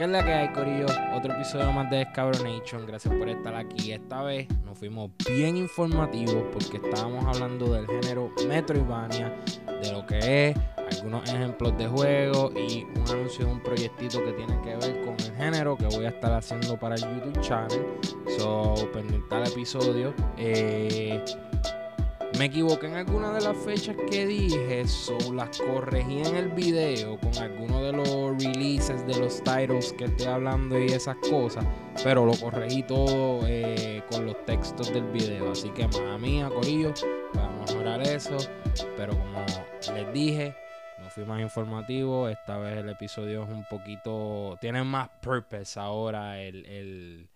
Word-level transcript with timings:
¿Qué 0.00 0.04
es 0.04 0.12
la 0.12 0.24
que 0.24 0.32
hay, 0.32 0.48
Corillo? 0.48 0.86
Otro 1.14 1.34
episodio 1.34 1.70
más 1.72 1.90
de 1.90 1.98
Descabronation. 1.98 2.86
Gracias 2.86 3.14
por 3.14 3.28
estar 3.28 3.54
aquí. 3.54 3.92
Esta 3.92 4.22
vez 4.22 4.48
nos 4.64 4.78
fuimos 4.78 5.10
bien 5.28 5.58
informativos 5.58 6.42
porque 6.54 6.78
estábamos 6.78 7.22
hablando 7.26 7.74
del 7.74 7.86
género 7.86 8.32
Metroidvania, 8.48 9.30
de 9.82 9.92
lo 9.92 10.06
que 10.06 10.48
es, 10.48 10.56
algunos 10.96 11.28
ejemplos 11.28 11.76
de 11.76 11.86
juegos 11.86 12.50
y 12.56 12.84
un 12.84 13.10
anuncio 13.10 13.44
de 13.44 13.52
un 13.52 13.62
proyectito 13.62 14.24
que 14.24 14.32
tiene 14.32 14.58
que 14.62 14.74
ver 14.76 15.02
con 15.02 15.16
el 15.20 15.36
género 15.36 15.76
que 15.76 15.84
voy 15.84 16.06
a 16.06 16.08
estar 16.08 16.32
haciendo 16.32 16.78
para 16.78 16.94
el 16.94 17.02
YouTube 17.02 17.38
channel. 17.42 17.84
So, 18.38 18.88
pendiente 18.94 19.34
al 19.34 19.48
episodio. 19.48 20.14
Eh, 20.38 21.22
me 22.38 22.46
equivoqué 22.46 22.86
en 22.86 22.94
alguna 22.94 23.34
de 23.34 23.42
las 23.42 23.54
fechas 23.54 23.96
que 24.10 24.24
dije, 24.24 24.88
so 24.88 25.18
las 25.34 25.58
corregí 25.58 26.20
en 26.20 26.36
el 26.36 26.48
video 26.48 27.18
con 27.20 27.36
algunos 27.36 27.82
de 27.82 27.92
los 27.92 28.29
releases 28.44 29.06
de 29.06 29.18
los 29.18 29.42
titles 29.42 29.92
que 29.92 30.04
estoy 30.04 30.26
hablando 30.26 30.78
y 30.78 30.86
esas 30.86 31.16
cosas, 31.16 31.64
pero 32.02 32.24
lo 32.26 32.32
corregí 32.34 32.82
todo 32.82 33.46
eh, 33.46 34.02
con 34.10 34.26
los 34.26 34.44
textos 34.44 34.92
del 34.92 35.04
video. 35.10 35.52
Así 35.52 35.70
que, 35.70 35.86
mía 35.88 36.18
mía, 36.18 36.48
Corillo, 36.48 36.92
vamos 37.34 37.70
a 37.70 37.74
mejorar 37.74 38.02
eso. 38.02 38.36
Pero 38.96 39.12
como 39.12 39.44
les 39.94 40.12
dije, 40.12 40.54
no 41.00 41.10
fui 41.10 41.24
más 41.24 41.40
informativo. 41.40 42.28
Esta 42.28 42.58
vez 42.58 42.78
el 42.78 42.88
episodio 42.88 43.44
es 43.44 43.50
un 43.50 43.64
poquito. 43.70 44.56
Tiene 44.60 44.82
más 44.84 45.08
purpose 45.22 45.78
ahora 45.78 46.40
el, 46.40 46.66
el 46.66 47.30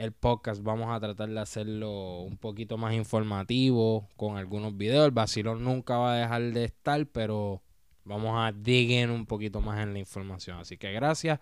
el 0.00 0.12
podcast 0.12 0.62
vamos 0.62 0.88
a 0.88 0.98
tratar 0.98 1.28
de 1.28 1.40
hacerlo 1.40 2.20
un 2.20 2.38
poquito 2.38 2.78
más 2.78 2.94
informativo 2.94 4.08
con 4.16 4.38
algunos 4.38 4.74
videos. 4.76 5.04
El 5.04 5.10
vacilón 5.10 5.62
nunca 5.62 5.98
va 5.98 6.14
a 6.14 6.16
dejar 6.16 6.42
de 6.52 6.64
estar, 6.64 7.06
pero 7.06 7.62
vamos 8.04 8.32
a 8.36 8.52
dig 8.52 9.08
un 9.08 9.26
poquito 9.26 9.60
más 9.60 9.80
en 9.80 9.92
la 9.92 9.98
información. 9.98 10.58
Así 10.58 10.76
que 10.76 10.92
gracias. 10.92 11.40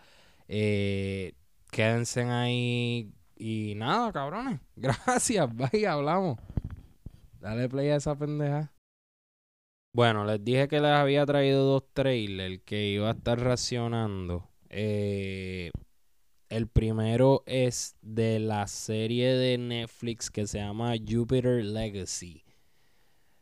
Eh, 0.49 1.35
quédense 1.71 2.23
ahí. 2.23 3.13
Y 3.37 3.75
nada, 3.77 4.13
cabrones. 4.13 4.61
Gracias. 4.77 5.55
Vaya, 5.55 5.93
hablamos. 5.93 6.39
Dale 7.41 7.69
play 7.69 7.91
a 7.91 7.97
esa 7.97 8.17
pendeja. 8.17 8.73
Bueno, 9.93 10.25
les 10.25 10.45
dije 10.45 10.67
que 10.69 10.81
les 10.81 10.91
había 10.91 11.25
traído 11.25 11.65
dos 11.65 11.85
trailers 11.93 12.61
que 12.65 12.89
iba 12.89 13.09
a 13.09 13.13
estar 13.13 13.39
racionando. 13.41 14.49
Eh, 14.71 15.71
el 16.49 16.67
primero 16.67 17.43
es 17.47 17.97
de 18.03 18.39
la 18.39 18.67
serie 18.67 19.35
de 19.35 19.57
Netflix 19.59 20.31
que 20.31 20.47
se 20.47 20.59
llama 20.59 20.95
Jupiter 20.97 21.65
Legacy. 21.65 22.45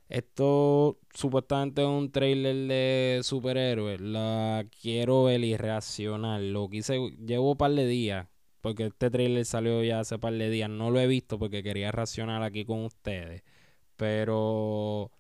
Esto 0.08 0.98
supuestamente 1.14 1.82
es 1.82 1.88
un 1.88 2.10
trailer 2.12 2.54
de 2.68 3.20
superhéroes. 3.22 4.00
La 4.00 4.66
quiero 4.80 5.24
ver 5.24 5.42
y 5.44 5.56
reaccionar. 5.56 6.40
Lo 6.40 6.68
quise, 6.68 6.98
llevo 7.24 7.52
un 7.52 7.56
par 7.56 7.72
de 7.72 7.86
días. 7.86 8.28
Porque 8.60 8.86
este 8.86 9.10
trailer 9.10 9.44
salió 9.44 9.82
ya 9.84 10.00
hace 10.00 10.18
par 10.18 10.34
de 10.34 10.50
días. 10.50 10.70
No 10.70 10.90
lo 10.90 11.00
he 11.00 11.06
visto 11.06 11.38
porque 11.38 11.62
quería 11.62 11.92
reaccionar 11.92 12.42
aquí 12.42 12.64
con 12.64 12.84
ustedes. 12.84 13.42
Pero 13.96 15.12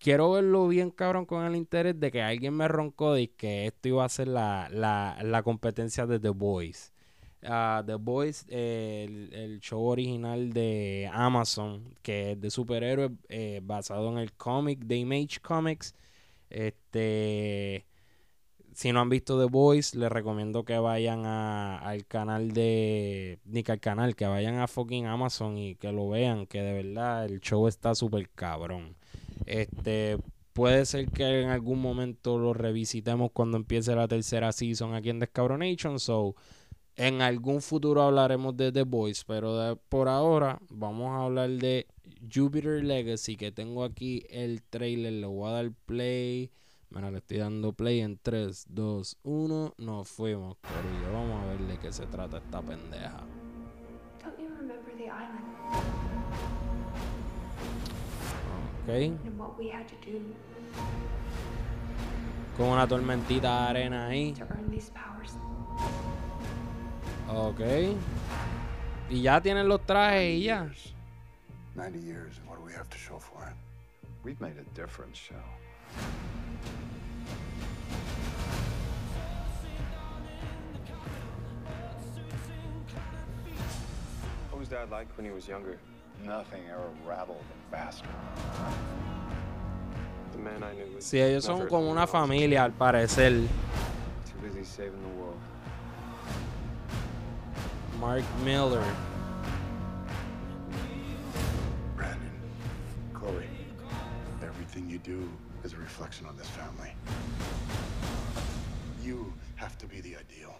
quiero 0.00 0.32
verlo 0.32 0.66
bien, 0.68 0.90
cabrón, 0.90 1.26
con 1.26 1.44
el 1.44 1.54
interés 1.54 2.00
de 2.00 2.10
que 2.10 2.22
alguien 2.22 2.54
me 2.54 2.66
roncó 2.68 3.12
de 3.14 3.30
que 3.32 3.66
esto 3.66 3.88
iba 3.88 4.04
a 4.04 4.08
ser 4.08 4.28
la, 4.28 4.68
la, 4.72 5.42
competencia 5.44 6.06
de 6.06 6.18
The 6.18 6.30
Boys. 6.30 6.92
The 7.40 7.94
Boys, 7.98 8.44
el, 8.48 9.58
show 9.60 9.82
original 9.82 10.52
de 10.52 11.08
Amazon, 11.12 11.94
que 12.02 12.32
es 12.32 12.40
de 12.40 12.50
superhéroes, 12.50 13.12
eh, 13.28 13.60
basado 13.62 14.10
en 14.12 14.18
el 14.18 14.32
cómic 14.34 14.80
de 14.80 14.96
Image 14.96 15.40
Comics. 15.40 15.94
Este, 16.50 17.86
si 18.74 18.92
no 18.92 19.00
han 19.00 19.08
visto 19.08 19.38
The 19.40 19.50
Boys, 19.50 19.94
les 19.94 20.10
recomiendo 20.10 20.64
que 20.64 20.78
vayan 20.78 21.24
al 21.24 22.06
canal 22.06 22.52
de. 22.52 23.38
Ni 23.44 23.62
que 23.62 23.72
al 23.72 23.80
canal, 23.80 24.16
que 24.16 24.26
vayan 24.26 24.58
a 24.58 24.68
fucking 24.68 25.06
Amazon 25.06 25.58
y 25.58 25.76
que 25.76 25.92
lo 25.92 26.08
vean, 26.08 26.46
que 26.46 26.60
de 26.60 26.82
verdad 26.82 27.24
el 27.24 27.40
show 27.40 27.68
está 27.68 27.94
súper 27.94 28.28
cabrón. 28.30 28.96
Este, 29.46 30.18
puede 30.52 30.84
ser 30.84 31.10
que 31.10 31.42
en 31.42 31.48
algún 31.48 31.80
momento 31.80 32.38
lo 32.38 32.52
revisitemos 32.52 33.30
cuando 33.32 33.56
empiece 33.56 33.94
la 33.94 34.08
tercera 34.08 34.52
season 34.52 34.94
aquí 34.94 35.10
en 35.10 35.20
Descabronation. 35.20 35.98
So, 35.98 36.34
en 37.00 37.22
algún 37.22 37.62
futuro 37.62 38.02
hablaremos 38.02 38.54
de 38.58 38.70
The 38.72 38.82
Boys, 38.82 39.24
pero 39.24 39.80
por 39.88 40.06
ahora 40.06 40.60
vamos 40.68 41.08
a 41.08 41.24
hablar 41.24 41.48
de 41.48 41.86
Jupiter 42.30 42.84
Legacy, 42.84 43.38
que 43.38 43.50
tengo 43.50 43.84
aquí 43.84 44.26
el 44.28 44.62
trailer. 44.62 45.14
Le 45.14 45.26
voy 45.26 45.48
a 45.48 45.52
dar 45.52 45.72
play. 45.86 46.50
Bueno, 46.90 47.10
le 47.10 47.18
estoy 47.18 47.38
dando 47.38 47.72
play 47.72 48.00
en 48.00 48.18
3, 48.18 48.66
2, 48.68 49.16
1. 49.22 49.74
Nos 49.78 50.08
fuimos, 50.08 50.58
Corillo. 50.58 51.10
Vamos 51.10 51.42
a 51.42 51.46
ver 51.46 51.60
de 51.60 51.78
qué 51.78 51.90
se 51.90 52.04
trata 52.04 52.36
esta 52.36 52.60
pendeja. 52.60 53.24
Con 62.58 62.68
una 62.68 62.86
tormentita 62.86 63.48
de 63.48 63.68
arena 63.70 64.08
ahí. 64.08 64.34
Ok. 67.32 67.60
Y 69.08 69.22
ya 69.22 69.40
tienen 69.40 69.68
los 69.68 69.84
trajes 69.86 70.38
y 70.38 70.44
ya. 70.44 70.68
90 71.76 71.98
years 72.00 72.38
and 72.38 72.48
what 72.48 72.58
do 72.58 72.64
we 72.64 72.72
have 72.72 72.88
to 72.88 72.98
show 72.98 73.18
for 73.18 73.42
it? 73.46 73.54
We've 74.24 74.40
made 74.40 74.58
a 74.58 74.64
difference, 74.74 75.16
show. 75.16 75.34
What 84.50 84.58
was 84.58 84.68
Dad 84.68 84.90
like 84.90 85.06
when 85.16 85.24
he 85.24 85.32
was 85.32 85.46
younger? 85.46 85.78
Nothing 86.24 86.62
ever 86.70 86.90
rattled 87.06 87.38
him 87.38 87.60
faster. 87.70 88.08
Sí, 90.98 91.20
ellos 91.20 91.44
son 91.44 91.66
como 91.68 91.90
una 91.90 92.06
familia 92.06 92.64
al 92.64 92.72
parecer. 92.72 93.32
Mark 98.00 98.24
Miller. 98.42 98.82
Brandon, 101.94 102.32
Chloe, 103.12 103.44
everything 104.42 104.88
you 104.88 104.98
do 104.98 105.28
is 105.64 105.74
a 105.74 105.76
reflection 105.76 106.26
on 106.26 106.34
this 106.34 106.48
family. 106.48 106.94
You 109.04 109.30
have 109.56 109.76
to 109.78 109.86
be 109.86 110.00
the 110.00 110.16
ideal. 110.16 110.54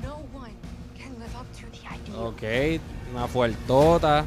No 0.00 0.24
one 0.32 0.56
can 0.94 1.18
live 1.18 1.34
up 1.34 1.46
to 1.56 1.66
the 1.72 1.92
ideal. 1.92 2.20
Okay, 2.28 2.80
una 3.10 3.26
fuertota. 3.26 4.24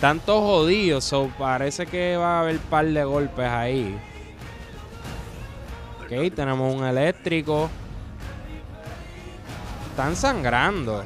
Tanto 0.00 0.40
jodidos, 0.40 1.04
so 1.04 1.30
parece 1.38 1.86
que 1.86 2.16
va 2.16 2.38
a 2.38 2.40
haber 2.40 2.56
un 2.56 2.62
par 2.62 2.84
de 2.86 3.04
golpes 3.04 3.46
ahí. 3.48 3.96
Ok, 6.12 6.34
tenemos 6.34 6.74
un 6.74 6.84
eléctrico. 6.84 7.70
Están 9.88 10.14
sangrando. 10.14 11.02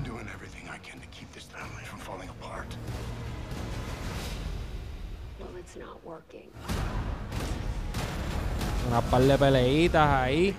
Una 8.88 9.00
par 9.00 9.22
de 9.22 9.38
peleitas 9.38 10.08
ahí. 10.08 10.56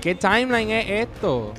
¿Qué 0.00 0.14
timeline 0.14 0.70
es 0.70 1.08
esto? 1.08 1.52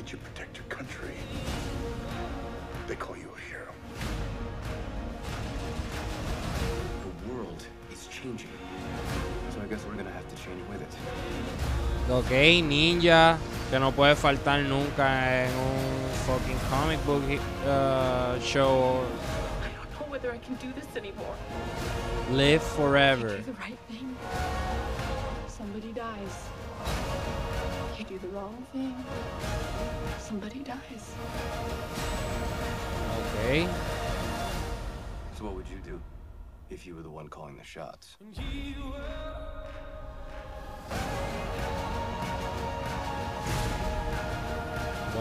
Ok, 12.13 12.30
ninja, 12.63 13.39
que 13.71 13.80
no 13.80 13.92
puede 13.92 14.15
faltar 14.15 14.62
nunca 14.62 15.45
en 15.45 15.51
un 15.56 16.10
fucking 16.27 16.60
comic 16.69 17.04
book 17.07 17.24
uh, 17.65 18.39
show. 18.39 19.04
I 19.63 19.71
don't 19.74 19.92
know 20.00 20.12
whether 20.12 20.31
I 20.31 20.38
can 20.38 20.54
do 20.62 20.71
this 20.80 20.95
anymore. 20.95 21.36
Live 22.30 22.62
forever. 22.62 23.31
You 23.31 23.38
do 23.38 23.44
the 23.45 23.54
right 23.54 23.80
thing. 23.89 24.15
Somebody 25.48 25.92
dies. 25.92 26.36
You 27.98 28.06
do 28.06 28.19
the 28.19 28.27
wrong 28.27 28.63
thing. 28.71 28.94
Somebody 30.19 30.59
dies. 30.59 31.16
Okay. 33.39 33.68
So 35.36 35.45
what 35.45 35.56
would 35.56 35.68
you 35.68 35.80
do 35.83 36.00
if 36.69 36.86
you 36.86 36.95
were 36.95 37.01
the 37.01 37.09
one 37.09 37.27
calling 37.27 37.57
the 37.57 37.63
shots? 37.63 38.18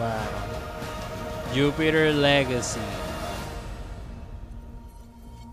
Wow. 0.03 0.33
Jupiter 1.55 2.13
Legacy. 2.13 2.81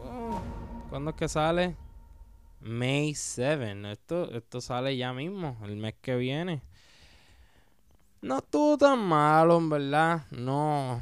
Oh, 0.03 0.41
¿Cuándo 0.89 1.11
es 1.11 1.17
que 1.17 1.29
sale? 1.29 1.75
May 2.59 3.13
7. 3.13 3.91
Esto, 3.91 4.31
esto 4.31 4.59
sale 4.59 4.97
ya 4.97 5.13
mismo, 5.13 5.55
el 5.63 5.75
mes 5.75 5.93
que 6.01 6.15
viene. 6.15 6.63
No 8.21 8.39
estuvo 8.39 8.75
tan 8.79 8.97
malo, 8.97 9.57
en 9.57 9.69
verdad. 9.69 10.25
No. 10.31 10.99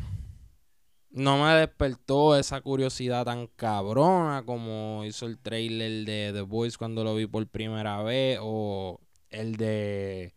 No 1.12 1.42
me 1.42 1.54
despertó 1.54 2.36
esa 2.36 2.60
curiosidad 2.60 3.24
tan 3.24 3.48
cabrona 3.48 4.44
como 4.46 5.06
hizo 5.06 5.26
el 5.26 5.40
trailer 5.40 6.06
de 6.06 6.32
The 6.34 6.42
Voice 6.42 6.78
cuando 6.78 7.06
lo 7.06 7.16
vi 7.16 7.28
por 7.28 7.48
primera 7.48 8.04
vez. 8.04 8.40
O 8.42 9.00
el 9.30 9.56
de 9.56 10.37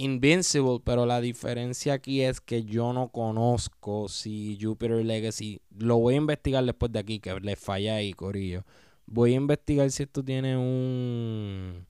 Invincible. 0.00 0.80
Pero 0.84 1.06
la 1.06 1.20
diferencia 1.20 1.94
aquí 1.94 2.22
es 2.22 2.40
que 2.40 2.64
yo 2.64 2.92
no 2.92 3.08
conozco 3.08 4.08
si 4.08 4.58
Jupiter 4.60 5.04
Legacy. 5.04 5.60
Lo 5.78 5.98
voy 5.98 6.14
a 6.14 6.18
investigar 6.18 6.64
después 6.64 6.92
de 6.92 7.00
aquí, 7.00 7.20
que 7.20 7.38
le 7.40 7.56
falla 7.56 7.96
ahí, 7.96 8.12
Corillo. 8.12 8.64
Voy 9.06 9.34
a 9.34 9.36
investigar 9.36 9.90
si 9.90 10.04
esto 10.04 10.24
tiene 10.24 10.56
un 10.56 11.86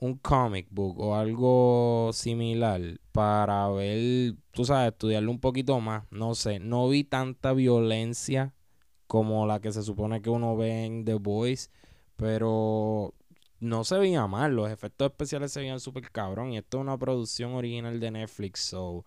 un 0.00 0.16
comic 0.16 0.66
book 0.70 0.98
o 0.98 1.14
algo 1.14 2.10
similar 2.12 2.80
para 3.12 3.68
ver, 3.68 4.34
tú 4.52 4.64
sabes, 4.64 4.92
estudiarlo 4.92 5.30
un 5.30 5.40
poquito 5.40 5.78
más. 5.80 6.04
No 6.10 6.34
sé, 6.34 6.58
no 6.58 6.88
vi 6.88 7.04
tanta 7.04 7.52
violencia 7.52 8.54
como 9.06 9.46
la 9.46 9.60
que 9.60 9.72
se 9.72 9.82
supone 9.82 10.22
que 10.22 10.30
uno 10.30 10.56
ve 10.56 10.84
en 10.86 11.04
The 11.04 11.14
Voice, 11.14 11.68
pero 12.16 13.14
no 13.60 13.84
se 13.84 13.98
veía 13.98 14.26
mal. 14.26 14.56
Los 14.56 14.70
efectos 14.70 15.10
especiales 15.10 15.52
se 15.52 15.60
veían 15.60 15.80
súper 15.80 16.10
cabrón 16.10 16.52
y 16.52 16.58
esto 16.58 16.78
es 16.78 16.82
una 16.82 16.98
producción 16.98 17.52
original 17.54 18.00
de 18.00 18.10
Netflix, 18.10 18.60
so 18.60 19.04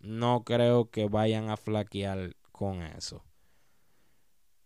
no 0.00 0.44
creo 0.44 0.90
que 0.90 1.08
vayan 1.08 1.48
a 1.50 1.56
flaquear 1.56 2.36
con 2.52 2.82
eso. 2.82 3.24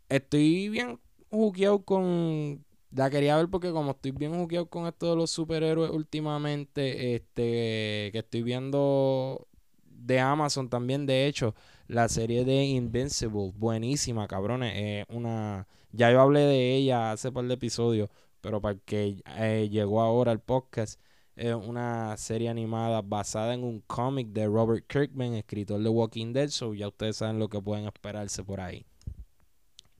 Estoy 0.09 0.69
bien 0.69 1.01
jugueado 1.31 1.83
con 1.85 2.65
la 2.91 3.09
quería 3.09 3.37
ver 3.37 3.49
porque 3.49 3.71
como 3.71 3.93
estoy 3.93 4.11
bien 4.11 4.35
jugueado 4.35 4.67
con 4.67 4.87
esto 4.87 5.11
de 5.11 5.17
los 5.17 5.31
superhéroes 5.31 5.91
últimamente, 5.91 7.15
este, 7.15 8.11
que 8.13 8.19
estoy 8.19 8.43
viendo 8.43 9.49
de 9.87 10.21
Amazon 10.21 10.69
también, 10.69 11.07
de 11.07 11.27
hecho, 11.27 11.55
la 11.87 12.09
serie 12.09 12.45
de 12.45 12.65
Invincible, 12.65 13.53
buenísima, 13.57 14.29
cabrones, 14.29 15.07
una, 15.09 15.67
ya 15.93 16.11
yo 16.11 16.21
hablé 16.21 16.41
de 16.41 16.75
ella 16.75 17.13
hace 17.13 17.33
par 17.33 17.45
de 17.47 17.55
episodios, 17.55 18.11
pero 18.43 18.61
para 18.61 18.79
que 18.79 19.23
eh, 19.39 19.69
llegó 19.71 20.03
ahora 20.03 20.33
el 20.33 20.41
podcast, 20.41 21.01
es 21.37 21.55
una 21.55 22.15
serie 22.19 22.51
animada 22.51 23.01
basada 23.01 23.55
en 23.55 23.65
un 23.65 23.81
cómic 23.81 24.29
de 24.29 24.47
Robert 24.47 24.87
Kirkman, 24.87 25.33
escritor 25.35 25.81
de 25.83 25.89
Walking 25.89 26.35
Dead, 26.35 26.49
so 26.49 26.75
ya 26.75 26.89
ustedes 26.89 27.17
saben 27.17 27.39
lo 27.39 27.49
que 27.49 27.63
pueden 27.63 27.87
esperarse 27.87 28.45
por 28.45 28.61
ahí. 28.61 28.85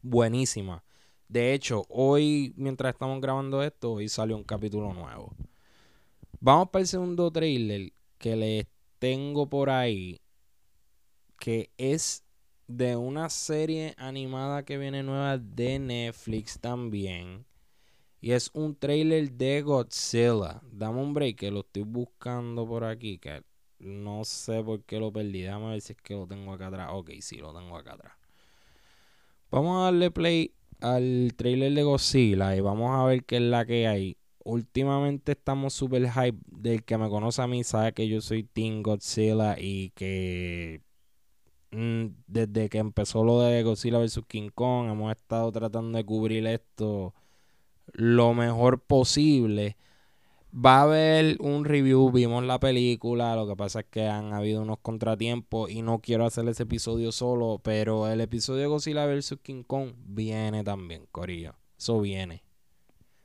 Buenísima. 0.03 0.85
De 1.29 1.55
hecho, 1.55 1.87
hoy, 1.89 2.53
mientras 2.57 2.93
estamos 2.93 3.21
grabando 3.21 3.63
esto, 3.63 3.93
hoy 3.93 4.09
salió 4.09 4.37
un 4.37 4.45
capítulo 4.45 4.93
nuevo. 4.93 5.35
Vamos 6.41 6.69
para 6.71 6.83
el 6.83 6.89
segundo 6.89 7.31
trailer 7.31 7.93
que 8.19 8.37
les 8.37 8.67
tengo 8.99 9.49
por 9.49 9.71
ahí. 9.71 10.21
Que 11.39 11.71
es 11.79 12.25
de 12.67 12.97
una 12.97 13.31
serie 13.31 13.95
animada 13.97 14.65
que 14.65 14.77
viene 14.77 15.03
nueva 15.03 15.39
de 15.39 15.79
Netflix 15.79 16.59
también. 16.61 17.47
Y 18.23 18.31
es 18.31 18.53
un 18.55 18.77
trailer 18.77 19.33
de 19.33 19.63
Godzilla. 19.63 20.63
Dame 20.71 21.01
un 21.01 21.13
break 21.13 21.37
que 21.39 21.51
lo 21.51 21.61
estoy 21.61 21.83
buscando 21.83 22.65
por 22.69 22.85
aquí. 22.85 23.19
Que 23.19 23.43
no 23.81 24.25
sé 24.25 24.63
por 24.63 24.85
qué 24.85 25.01
lo 25.01 25.13
perdí. 25.13 25.43
Déjame 25.43 25.71
ver 25.71 25.81
si 25.81 25.95
es 25.95 26.01
que 26.01 26.15
lo 26.15 26.29
tengo 26.29 26.53
acá 26.53 26.69
atrás. 26.69 26.91
Ok, 26.93 27.11
sí, 27.21 27.39
lo 27.39 27.53
tengo 27.53 27.77
acá 27.77 27.95
atrás. 27.95 28.13
Vamos 29.51 29.77
a 29.77 29.85
darle 29.87 30.13
play 30.13 30.55
al 30.81 31.33
trailer 31.37 31.73
de 31.75 31.83
Godzilla 31.83 32.55
y 32.55 32.61
vamos 32.61 32.93
a 32.93 33.05
ver 33.05 33.25
qué 33.25 33.37
es 33.39 33.43
la 33.43 33.67
que 33.67 33.89
hay. 33.89 34.17
Últimamente 34.45 35.33
estamos 35.33 35.75
super 35.75 36.09
hype. 36.09 36.39
Del 36.47 36.85
que 36.85 36.97
me 36.99 37.09
conoce 37.09 37.43
a 37.43 37.49
mí 37.49 37.65
sabe 37.65 37.93
que 37.93 38.07
yo 38.07 38.21
soy 38.21 38.45
Team 38.45 38.85
Godzilla 38.85 39.57
y 39.59 39.91
que 39.97 40.81
mm, 41.73 42.07
desde 42.29 42.69
que 42.69 42.79
empezó 42.79 43.25
lo 43.25 43.41
de 43.41 43.65
Godzilla 43.65 43.99
vs. 43.99 44.21
King 44.29 44.51
Kong 44.55 44.91
hemos 44.91 45.11
estado 45.11 45.51
tratando 45.51 45.99
de 45.99 46.05
cubrir 46.05 46.47
esto 46.47 47.15
lo 47.93 48.35
mejor 48.35 48.81
posible. 48.81 49.77
Va 50.55 50.81
a 50.81 50.83
haber 50.83 51.37
un 51.41 51.65
review, 51.65 52.11
vimos 52.13 52.45
la 52.45 52.61
película, 52.61 53.35
lo 53.37 53.47
que 53.47 53.57
pasa 53.57 53.81
es 53.81 53.87
que 53.87 54.07
han 54.07 54.35
habido 54.35 54.61
unos 54.61 54.79
contratiempos 54.81 55.71
y 55.71 55.81
no 55.81 56.01
quiero 56.01 56.27
hacer 56.27 56.47
ese 56.49 56.65
episodio 56.65 57.11
solo, 57.11 57.59
pero 57.63 58.07
el 58.07 58.21
episodio 58.21 58.69
Godzilla 58.69 59.07
vs. 59.07 59.39
King 59.43 59.63
Kong 59.63 59.95
viene 59.97 60.63
también, 60.63 61.07
Corillo. 61.11 61.55
Eso 61.79 62.01
viene. 62.01 62.45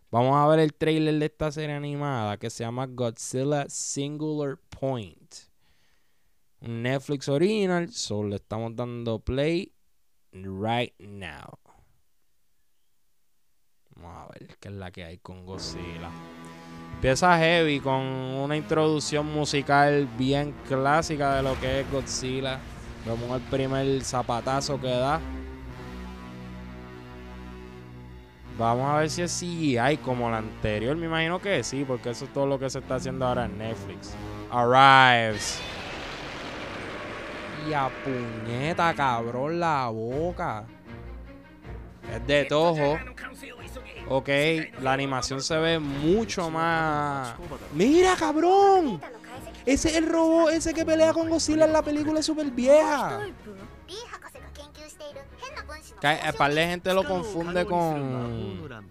Vamos 0.09 0.37
a 0.37 0.47
ver 0.47 0.59
el 0.59 0.73
trailer 0.73 1.19
de 1.19 1.25
esta 1.25 1.51
serie 1.51 1.75
animada 1.75 2.37
que 2.37 2.49
se 2.49 2.63
llama 2.63 2.87
Godzilla 2.87 3.65
Singular 3.67 4.57
Point. 4.69 5.35
Un 6.61 6.81
Netflix 6.83 7.27
original, 7.27 7.91
solo 7.91 8.37
estamos 8.37 8.73
dando 8.73 9.19
play 9.19 9.73
right 10.31 10.97
now. 10.97 11.59
Vamos 14.01 14.29
a 14.29 14.33
ver 14.33 14.57
qué 14.59 14.67
es 14.69 14.73
la 14.73 14.91
que 14.91 15.03
hay 15.03 15.17
con 15.17 15.45
Godzilla. 15.45 16.09
Empieza 16.95 17.37
heavy 17.37 17.79
con 17.79 18.01
una 18.01 18.55
introducción 18.55 19.31
musical 19.31 20.07
bien 20.17 20.53
clásica 20.67 21.35
de 21.35 21.43
lo 21.43 21.59
que 21.59 21.81
es 21.81 21.91
Godzilla. 21.91 22.59
Vemos 23.05 23.39
el 23.39 23.47
primer 23.49 24.03
zapatazo 24.03 24.79
que 24.79 24.89
da. 24.89 25.19
Vamos 28.57 28.89
a 28.89 28.97
ver 28.97 29.09
si 29.09 29.21
es 29.21 29.31
CGI 29.39 29.97
como 29.97 30.29
la 30.31 30.39
anterior. 30.39 30.95
Me 30.95 31.05
imagino 31.05 31.39
que 31.39 31.63
sí, 31.63 31.85
porque 31.87 32.09
eso 32.09 32.25
es 32.25 32.33
todo 32.33 32.47
lo 32.47 32.57
que 32.57 32.69
se 32.69 32.79
está 32.79 32.95
haciendo 32.95 33.27
ahora 33.27 33.45
en 33.45 33.57
Netflix. 33.57 34.15
Arrives. 34.51 35.61
Y 37.69 37.73
a 37.73 37.89
puñeta, 38.03 38.93
cabrón, 38.95 39.59
la 39.59 39.89
boca. 39.89 40.65
Es 42.11 42.25
de 42.25 42.45
Toho. 42.45 42.97
Ok, 44.09 44.29
la 44.81 44.93
animación 44.93 45.41
se 45.41 45.57
ve 45.57 45.79
mucho 45.79 46.49
más. 46.49 47.35
¡Mira, 47.73 48.15
cabrón! 48.15 49.01
Ese 49.65 49.89
es 49.89 49.95
el 49.97 50.07
robot 50.07 50.51
ese 50.51 50.73
que 50.73 50.85
pelea 50.85 51.11
con 51.11 51.29
Godzilla 51.29 51.65
en 51.65 51.73
la 51.73 51.81
película 51.81 52.21
súper 52.21 52.49
vieja. 52.51 53.19
A 56.03 56.31
par 56.33 56.53
de 56.53 56.67
gente 56.67 56.93
lo 56.93 57.03
confunde 57.03 57.65
con. 57.65 58.87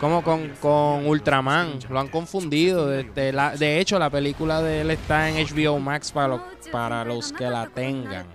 Como 0.00 0.22
con, 0.22 0.48
con 0.60 1.06
Ultraman. 1.06 1.78
Lo 1.90 2.00
han 2.00 2.08
confundido. 2.08 2.90
La, 3.32 3.56
de 3.56 3.80
hecho, 3.80 3.98
la 3.98 4.08
película 4.08 4.62
de 4.62 4.80
él 4.80 4.90
está 4.90 5.28
en 5.28 5.46
HBO 5.46 5.78
Max 5.78 6.10
para, 6.10 6.42
para 6.72 7.04
los 7.04 7.32
que 7.32 7.44
la 7.44 7.66
tengan. 7.66 8.26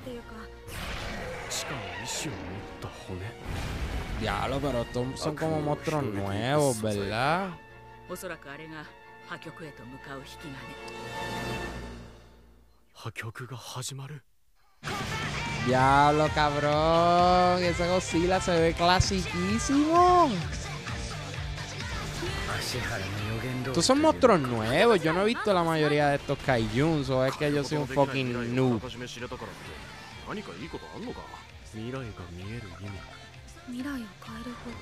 Diablo, 4.19 4.59
pero 4.61 4.81
estos 4.81 5.19
son 5.19 5.35
como 5.35 5.61
monstruos 5.61 6.03
nuevos, 6.03 6.81
¿verdad? 6.81 7.49
Diablo, 15.65 16.29
cabrón. 16.33 17.63
Esa 17.63 17.87
Godzilla 17.87 18.41
se 18.41 18.59
ve 18.59 18.73
clasiquísimo. 18.73 20.29
Estos 23.67 23.85
son 23.85 24.01
monstruos 24.01 24.39
nuevos. 24.41 25.01
Yo 25.01 25.13
no 25.13 25.21
he 25.21 25.25
visto 25.25 25.53
la 25.53 25.63
mayoría 25.63 26.09
de 26.09 26.15
estos 26.15 26.37
Kaijuns. 26.39 27.09
O 27.09 27.25
es 27.25 27.35
que 27.37 27.51
yo 27.53 27.63
soy 27.63 27.77
un 27.77 27.87
fucking 27.87 28.55
noob. 28.55 28.81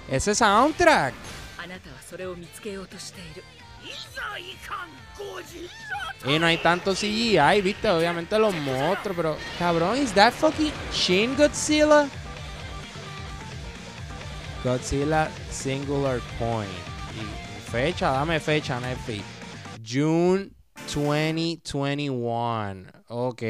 Ese 0.10 0.34
soundtrack. 0.36 1.14
Y 6.26 6.40
no 6.40 6.46
hay 6.46 6.58
tanto 6.58 6.94
CGI, 6.94 7.62
viste, 7.62 7.90
obviamente 7.90 8.38
los 8.40 8.54
monstruos, 8.54 9.16
pero 9.16 9.38
cabrón, 9.58 9.98
¿is 9.98 10.14
that 10.14 10.34
fucking 10.34 10.72
Shin 10.92 11.36
Godzilla? 11.36 12.10
Godzilla 14.64 15.30
Singular 15.50 16.20
Point. 16.40 16.70
Y 17.16 17.70
fecha, 17.72 18.12
dame 18.12 18.40
fecha, 18.40 18.80
Netflix. 18.80 19.24
June 19.84 20.50
2021. 20.94 22.92
Ok. 23.08 23.44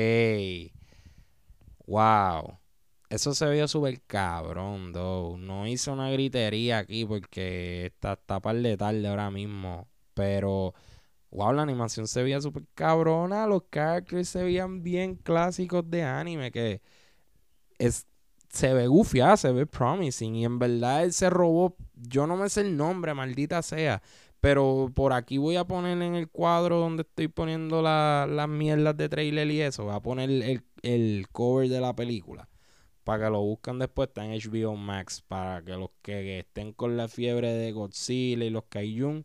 Wow. 1.88 2.60
Eso 3.10 3.34
se 3.34 3.50
vio 3.50 3.68
súper 3.70 4.02
cabrón, 4.02 4.92
though. 4.92 5.38
No 5.38 5.66
hice 5.66 5.92
una 5.92 6.10
gritería 6.12 6.80
aquí 6.80 7.06
porque 7.06 7.86
está, 7.86 8.14
está 8.14 8.42
par 8.42 8.58
de 8.58 8.76
tarde 8.78 9.08
ahora 9.08 9.32
mismo. 9.32 9.88
Pero, 10.14 10.74
wow, 11.32 11.54
la 11.54 11.62
animación 11.64 12.08
se 12.08 12.22
veía 12.24 12.42
súper 12.42 12.66
cabrona. 12.74 13.48
Los 13.48 13.64
characters 13.72 14.28
se 14.30 14.44
veían 14.44 14.84
bien 14.84 15.16
clásicos 15.16 15.90
de 15.90 16.04
anime. 16.04 16.52
Que 16.52 16.82
es, 17.80 18.08
se 18.50 18.74
ve 18.74 18.88
gufiada, 18.88 19.38
se 19.38 19.52
ve 19.54 19.66
promising. 19.66 20.36
Y 20.36 20.46
en 20.46 20.60
verdad 20.60 21.06
ese 21.06 21.30
robot 21.30 21.76
yo 21.96 22.28
no 22.28 22.36
me 22.38 22.50
sé 22.50 22.62
el 22.62 22.76
nombre, 22.78 23.14
maldita 23.14 23.62
sea. 23.62 24.02
Pero 24.42 24.92
por 24.94 25.14
aquí 25.14 25.38
voy 25.38 25.56
a 25.56 25.66
poner 25.66 26.02
en 26.02 26.16
el 26.16 26.30
cuadro 26.30 26.80
donde 26.80 27.04
estoy 27.04 27.28
poniendo 27.30 27.82
las 27.82 28.50
mierdas 28.50 28.98
de 28.98 29.10
trailer 29.10 29.50
y 29.50 29.62
eso. 29.62 29.86
Voy 29.86 29.96
a 29.96 30.02
poner 30.02 30.30
el, 30.30 30.64
el 30.84 31.28
cover 31.32 31.70
de 31.70 31.82
la 31.82 31.96
película. 31.96 32.48
Para 33.08 33.24
que 33.24 33.32
lo 33.32 33.40
busquen 33.40 33.80
después. 33.80 34.10
Está 34.10 34.26
en 34.26 34.38
HBO 34.38 34.76
Max. 34.76 35.22
Para 35.22 35.64
que 35.64 35.78
los 35.78 35.92
que 36.02 36.40
estén 36.40 36.74
con 36.74 36.98
la 36.98 37.08
fiebre 37.08 37.54
de 37.54 37.72
Godzilla 37.72 38.44
y 38.44 38.50
los 38.50 38.66
Kaijun 38.66 39.24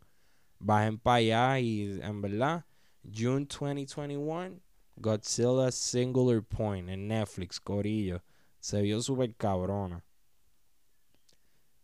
bajen 0.60 1.00
para 1.00 1.16
allá. 1.16 1.58
Y 1.58 2.00
en 2.00 2.22
verdad, 2.22 2.64
June 3.02 3.44
2021, 3.46 4.60
Godzilla 4.94 5.72
Singular 5.72 6.44
Point 6.44 6.90
en 6.90 7.08
Netflix, 7.08 7.58
Corillo. 7.58 8.22
Se 8.60 8.80
vio 8.82 9.02
súper 9.02 9.34
cabrona. 9.34 10.04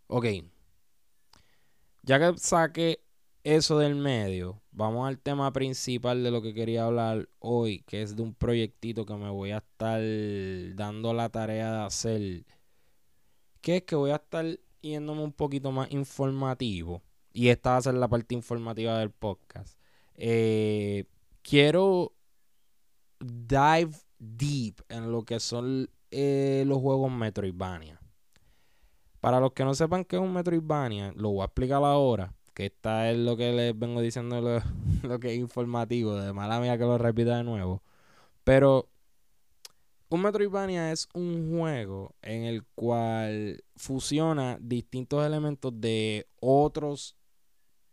Ok. 0.07 0.27
Ya 2.05 2.21
que 2.21 2.39
saqué 2.39 3.01
eso 3.45 3.79
del 3.79 3.95
medio, 3.95 4.61
vamos 4.73 5.09
al 5.09 5.19
tema 5.19 5.53
principal 5.53 6.23
de 6.23 6.31
lo 6.31 6.43
que 6.43 6.55
quería 6.55 6.85
hablar 6.85 7.29
hoy, 7.39 7.81
que 7.87 8.03
es 8.03 8.17
de 8.17 8.23
un 8.23 8.35
proyectito 8.35 9.07
que 9.07 9.15
me 9.15 9.31
voy 9.31 9.53
a 9.53 9.59
estar 9.59 10.01
dando 10.75 11.15
la 11.15 11.29
tarea 11.29 11.73
de 11.73 11.79
hacer. 11.81 12.47
Que 13.61 13.79
es 13.79 13.83
que 13.83 13.97
voy 13.97 14.11
a 14.11 14.17
estar 14.17 14.45
yéndome 14.81 15.23
un 15.23 15.33
poquito 15.33 15.73
más 15.73 15.91
informativo. 15.91 17.03
Y 17.33 17.49
esta 17.49 17.73
va 17.73 17.77
a 17.79 17.83
ser 17.83 17.95
la 17.95 18.09
parte 18.09 18.35
informativa 18.35 18.99
del 18.99 19.11
podcast. 19.11 19.79
Eh, 20.15 21.05
quiero 21.43 22.13
dive 23.21 23.93
deep 24.19 24.83
en 24.89 25.13
lo 25.13 25.25
que 25.25 25.41
son 25.41 25.91
eh, 26.11 26.65
los 26.67 26.79
juegos 26.79 27.11
Metroidvania. 27.11 28.01
Para 29.21 29.41
los 29.41 29.53
que 29.53 29.65
no 29.65 29.75
sepan 29.75 30.05
qué 30.05 30.17
es 30.17 30.23
un 30.23 30.33
Metroidvania, 30.33 31.13
lo 31.17 31.31
voy 31.31 31.43
a 31.43 31.47
explicar 31.47 31.83
ahora. 31.83 32.35
Que 32.59 32.67
esta 32.67 33.09
es 33.09 33.17
lo 33.17 33.37
que 33.37 33.53
les 33.53 33.79
vengo 33.79 34.01
diciendo, 34.01 34.41
lo, 35.05 35.21
que 35.21 35.33
es 35.33 35.39
informativo. 35.39 36.17
De 36.17 36.33
mala 36.33 36.59
mía 36.59 36.77
que 36.77 36.83
lo 36.83 36.99
repita 36.99 37.37
de 37.37 37.45
nuevo. 37.45 37.85
Pero 38.43 38.89
un 40.09 40.23
Metroidvania 40.23 40.91
es 40.91 41.09
un 41.15 41.57
juego 41.57 42.17
en 42.21 42.43
el 42.43 42.65
cual 42.75 43.63
fusiona 43.77 44.59
distintos 44.61 45.25
elementos 45.25 45.81
de 45.81 46.27
otros 46.41 47.15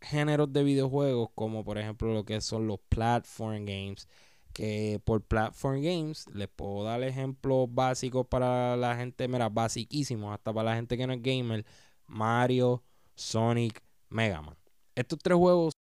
géneros 0.02 0.52
de 0.52 0.64
videojuegos, 0.64 1.30
como 1.36 1.64
por 1.64 1.78
ejemplo 1.78 2.12
lo 2.12 2.26
que 2.26 2.42
son 2.42 2.66
los 2.66 2.80
platform 2.90 3.66
games, 3.66 4.08
que 4.52 5.00
por 5.06 5.22
platform 5.22 5.84
games 5.84 6.26
les 6.34 6.48
puedo 6.48 6.86
dar 6.86 7.04
ejemplos 7.04 7.68
básicos 7.72 8.26
para 8.26 8.76
la 8.78 8.96
gente, 8.96 9.28
mira, 9.28 9.48
basiquísimos, 9.48 10.34
hasta 10.34 10.52
para 10.52 10.72
la 10.72 10.76
gente 10.76 10.98
que 10.98 11.06
no 11.06 11.14
es 11.14 11.22
gamer, 11.22 11.64
Mario, 12.08 12.84
Sonic, 13.14 13.85
Mega 14.10 14.42
Man. 14.42 14.56
Estos 14.96 15.20
tres 15.20 15.38
juegos 15.38 15.74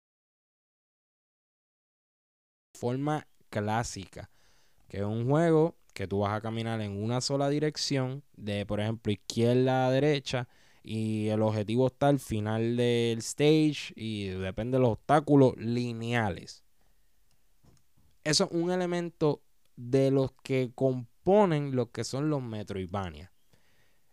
forma 2.79 3.27
clásica, 3.51 4.31
que 4.89 4.99
es 4.99 5.05
un 5.05 5.29
juego 5.29 5.77
que 5.93 6.09
tú 6.09 6.21
vas 6.21 6.37
a 6.37 6.41
caminar 6.41 6.81
en 6.81 7.03
una 7.03 7.21
sola 7.21 7.49
dirección, 7.49 8.25
de 8.37 8.67
por 8.67 8.81
ejemplo 8.81 9.13
izquierda 9.13 9.87
a 9.87 9.91
derecha, 9.91 10.49
y 10.83 11.29
el 11.29 11.41
objetivo 11.41 11.87
está 11.87 12.09
al 12.09 12.19
final 12.19 12.77
del 12.77 13.19
stage 13.19 13.93
y 13.97 14.29
depende 14.29 14.77
de 14.77 14.83
los 14.83 14.93
obstáculos 14.93 15.57
lineales 15.57 16.65
eso 18.25 18.45
es 18.45 18.51
un 18.51 18.71
elemento 18.71 19.43
de 19.77 20.11
los 20.11 20.33
que 20.43 20.73
componen 20.75 21.77
lo 21.77 21.93
que 21.93 22.05
son 22.05 22.31
los 22.31 22.43
Metroidvania. 22.43 23.31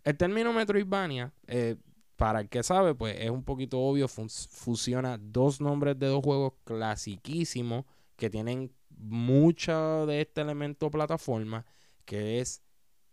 El 0.03 0.17
término 0.17 0.53
Metroidvania, 0.53 1.33
eh, 1.47 1.77
para 2.21 2.41
el 2.41 2.49
que 2.49 2.61
sabe, 2.61 2.93
pues 2.93 3.15
es 3.19 3.31
un 3.31 3.43
poquito 3.43 3.79
obvio, 3.79 4.07
fusiona 4.07 5.17
dos 5.17 5.59
nombres 5.59 5.97
de 5.97 6.05
dos 6.05 6.23
juegos 6.23 6.53
clasiquísimos 6.65 7.85
que 8.15 8.29
tienen 8.29 8.71
mucho 8.91 10.05
de 10.05 10.21
este 10.21 10.41
elemento 10.41 10.91
plataforma, 10.91 11.65
que 12.05 12.39
es 12.39 12.61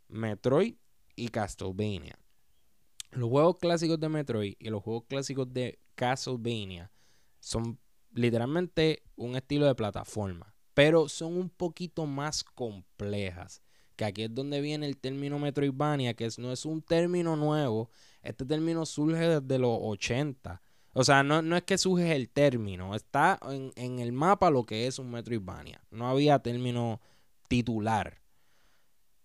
Metroid 0.09 0.75
y 1.17 1.29
Castlevania. 1.29 2.19
Los 3.13 3.31
juegos 3.31 3.57
clásicos 3.57 3.99
de 3.99 4.11
Metroid 4.11 4.57
y 4.59 4.69
los 4.69 4.83
juegos 4.83 5.05
clásicos 5.09 5.51
de 5.55 5.79
Castlevania 5.95 6.93
son 7.41 7.79
literalmente 8.13 9.05
un 9.17 9.37
estilo 9.37 9.65
de 9.65 9.75
plataforma 9.75 10.55
pero 10.75 11.09
son 11.09 11.37
un 11.37 11.51
poquito 11.51 12.07
más 12.07 12.45
complejas. 12.45 13.63
Que 13.97 14.05
aquí 14.05 14.23
es 14.23 14.33
donde 14.33 14.61
viene 14.61 14.87
el 14.87 14.97
término 14.97 15.37
Metroidvania, 15.41 16.15
que 16.15 16.29
no 16.39 16.53
es 16.53 16.65
un 16.65 16.83
término 16.83 17.35
nuevo. 17.35 17.91
Este 18.23 18.45
término 18.45 18.85
surge 18.87 19.41
desde 19.41 19.59
los 19.59 19.79
80. 19.81 20.63
O 20.93 21.05
sea, 21.05 21.23
no, 21.23 21.43
no 21.43 21.57
es 21.57 21.63
que 21.63 21.79
surge 21.79 22.15
el 22.17 22.29
término, 22.29 22.95
está 22.95 23.39
en, 23.51 23.73
en, 23.77 23.99
el 24.01 24.13
mapa 24.13 24.51
lo 24.51 24.65
que 24.65 24.87
es 24.87 24.99
un 24.99 25.11
Metroidvania. 25.11 25.81
No 25.91 26.09
había 26.09 26.39
término 26.41 27.01
titular. 27.49 28.21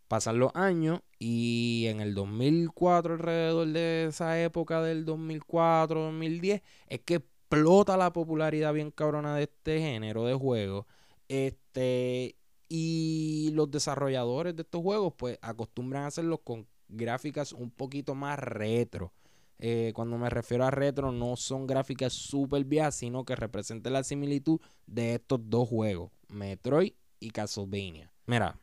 Pasan 0.07 0.37
los 0.37 0.51
años 0.53 1.01
y 1.17 1.85
en 1.87 2.01
el 2.01 2.13
2004, 2.13 3.15
alrededor 3.15 3.67
de 3.69 4.05
esa 4.05 4.39
época 4.41 4.81
del 4.81 5.05
2004-2010, 5.05 6.61
es 6.87 6.99
que 6.99 7.15
explota 7.15 7.97
la 7.97 8.13
popularidad 8.13 8.73
bien 8.73 8.91
cabrona 8.91 9.35
de 9.35 9.43
este 9.43 9.79
género 9.79 10.25
de 10.25 10.33
juego 10.33 10.87
este, 11.27 12.35
y 12.67 13.51
los 13.53 13.69
desarrolladores 13.71 14.55
de 14.55 14.63
estos 14.63 14.81
juegos, 14.81 15.13
pues 15.17 15.37
acostumbran 15.41 16.03
a 16.03 16.07
hacerlos 16.07 16.39
con 16.43 16.67
gráficas 16.95 17.53
un 17.53 17.71
poquito 17.71 18.15
más 18.15 18.39
retro. 18.39 19.13
Eh, 19.59 19.91
cuando 19.95 20.17
me 20.17 20.29
refiero 20.29 20.65
a 20.65 20.71
retro, 20.71 21.11
no 21.11 21.35
son 21.35 21.67
gráficas 21.67 22.13
súper 22.13 22.65
viejas, 22.65 22.95
sino 22.95 23.23
que 23.23 23.35
representan 23.35 23.93
la 23.93 24.03
similitud 24.03 24.59
de 24.87 25.15
estos 25.15 25.39
dos 25.49 25.69
juegos, 25.69 26.11
Metroid 26.27 26.93
y 27.19 27.29
Castlevania. 27.29 28.11
Mira, 28.25 28.57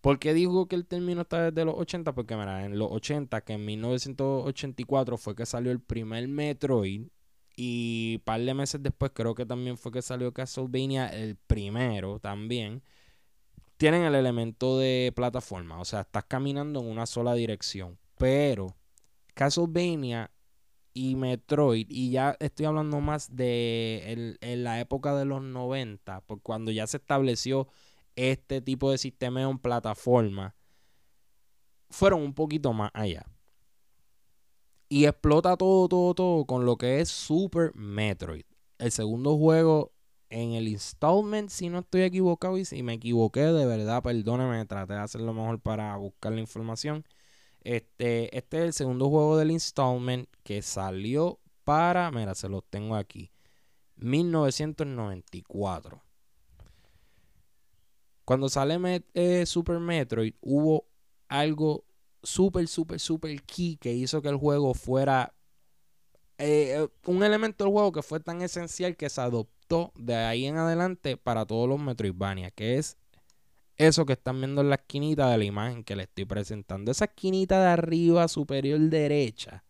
¿por 0.00 0.18
qué 0.18 0.34
digo 0.34 0.66
que 0.66 0.76
el 0.76 0.86
término 0.86 1.22
está 1.22 1.50
desde 1.50 1.64
los 1.64 1.76
80? 1.76 2.14
Porque 2.14 2.36
mira, 2.36 2.64
en 2.64 2.78
los 2.78 2.90
80, 2.90 3.40
que 3.42 3.52
en 3.52 3.64
1984 3.64 5.16
fue 5.16 5.36
que 5.36 5.46
salió 5.46 5.70
el 5.70 5.80
primer 5.80 6.26
Metroid, 6.26 7.06
y 7.56 8.18
par 8.18 8.42
de 8.42 8.52
meses 8.52 8.82
después, 8.82 9.12
creo 9.14 9.34
que 9.34 9.46
también 9.46 9.78
fue 9.78 9.90
que 9.90 10.02
salió 10.02 10.32
Castlevania, 10.32 11.08
el 11.08 11.36
primero 11.36 12.20
también. 12.20 12.82
Tienen 13.76 14.02
el 14.02 14.14
elemento 14.14 14.78
de 14.78 15.12
plataforma, 15.14 15.78
o 15.80 15.84
sea, 15.84 16.00
estás 16.00 16.24
caminando 16.24 16.80
en 16.80 16.86
una 16.86 17.06
sola 17.06 17.34
dirección. 17.34 17.98
Pero 18.16 18.74
Castlevania 19.34 20.30
y 20.94 21.14
Metroid, 21.14 21.86
y 21.90 22.10
ya 22.10 22.36
estoy 22.40 22.64
hablando 22.64 23.00
más 23.00 23.36
de 23.36 24.36
en 24.40 24.64
la 24.64 24.80
época 24.80 25.14
de 25.14 25.26
los 25.26 25.42
90, 25.42 26.22
por 26.22 26.40
cuando 26.40 26.70
ya 26.70 26.86
se 26.86 26.96
estableció 26.96 27.68
este 28.16 28.62
tipo 28.62 28.90
de 28.90 28.96
sistema 28.96 29.42
en 29.42 29.58
plataforma, 29.58 30.54
fueron 31.90 32.22
un 32.22 32.32
poquito 32.32 32.72
más 32.72 32.90
allá. 32.94 33.26
Y 34.88 35.04
explota 35.04 35.56
todo, 35.56 35.88
todo, 35.88 36.14
todo 36.14 36.46
con 36.46 36.64
lo 36.64 36.76
que 36.76 37.00
es 37.00 37.10
Super 37.10 37.74
Metroid. 37.74 38.44
El 38.78 38.90
segundo 38.90 39.36
juego 39.36 39.92
en 40.30 40.52
el 40.52 40.68
installment, 40.68 41.50
si 41.50 41.68
no 41.68 41.80
estoy 41.80 42.02
equivocado, 42.02 42.56
y 42.58 42.64
si 42.64 42.82
me 42.82 42.94
equivoqué, 42.94 43.40
de 43.40 43.66
verdad, 43.66 44.02
perdóneme, 44.02 44.64
traté 44.66 44.94
de 44.94 45.00
hacer 45.00 45.20
lo 45.20 45.34
mejor 45.34 45.60
para 45.60 45.96
buscar 45.96 46.32
la 46.32 46.40
información. 46.40 47.04
Este, 47.62 48.36
este 48.36 48.58
es 48.58 48.64
el 48.64 48.72
segundo 48.72 49.08
juego 49.08 49.36
del 49.36 49.50
installment 49.50 50.28
que 50.42 50.62
salió 50.62 51.40
para, 51.64 52.10
mira, 52.10 52.34
se 52.34 52.48
los 52.48 52.64
tengo 52.68 52.96
aquí, 52.96 53.30
1994. 53.96 56.02
Cuando 58.24 58.48
sale 58.48 59.04
eh, 59.14 59.46
Super 59.46 59.78
Metroid, 59.78 60.34
hubo 60.40 60.88
algo 61.28 61.84
súper, 62.22 62.68
súper, 62.68 63.00
súper 63.00 63.42
key 63.42 63.76
que 63.76 63.92
hizo 63.92 64.22
que 64.22 64.28
el 64.28 64.36
juego 64.36 64.74
fuera 64.74 65.34
eh, 66.38 66.76
eh, 66.76 66.88
un 67.06 67.22
elemento 67.22 67.64
del 67.64 67.72
juego 67.72 67.92
que 67.92 68.02
fue 68.02 68.20
tan 68.20 68.42
esencial 68.42 68.96
que 68.96 69.08
se 69.08 69.20
adoptó 69.20 69.55
de 69.94 70.14
ahí 70.14 70.46
en 70.46 70.56
adelante 70.56 71.16
para 71.16 71.44
todos 71.44 71.68
los 71.68 71.80
Metroidvania, 71.80 72.50
que 72.50 72.78
es 72.78 72.96
eso 73.76 74.06
que 74.06 74.14
están 74.14 74.40
viendo 74.40 74.60
en 74.60 74.70
la 74.70 74.76
esquinita 74.76 75.28
de 75.30 75.38
la 75.38 75.44
imagen 75.44 75.84
que 75.84 75.96
le 75.96 76.04
estoy 76.04 76.24
presentando. 76.24 76.90
Esa 76.90 77.06
esquinita 77.06 77.60
de 77.60 77.68
arriba 77.68 78.28
superior 78.28 78.80
derecha, 78.80 79.64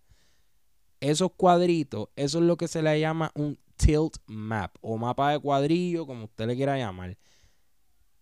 esos 1.00 1.32
cuadritos, 1.32 2.08
eso 2.16 2.38
es 2.38 2.44
lo 2.44 2.56
que 2.56 2.68
se 2.68 2.82
le 2.82 3.00
llama 3.00 3.32
un 3.34 3.58
tilt 3.76 4.18
map 4.26 4.76
o 4.80 4.96
mapa 4.96 5.32
de 5.32 5.40
cuadrillo, 5.40 6.06
como 6.06 6.24
usted 6.24 6.46
le 6.46 6.56
quiera 6.56 6.78
llamar. 6.78 7.16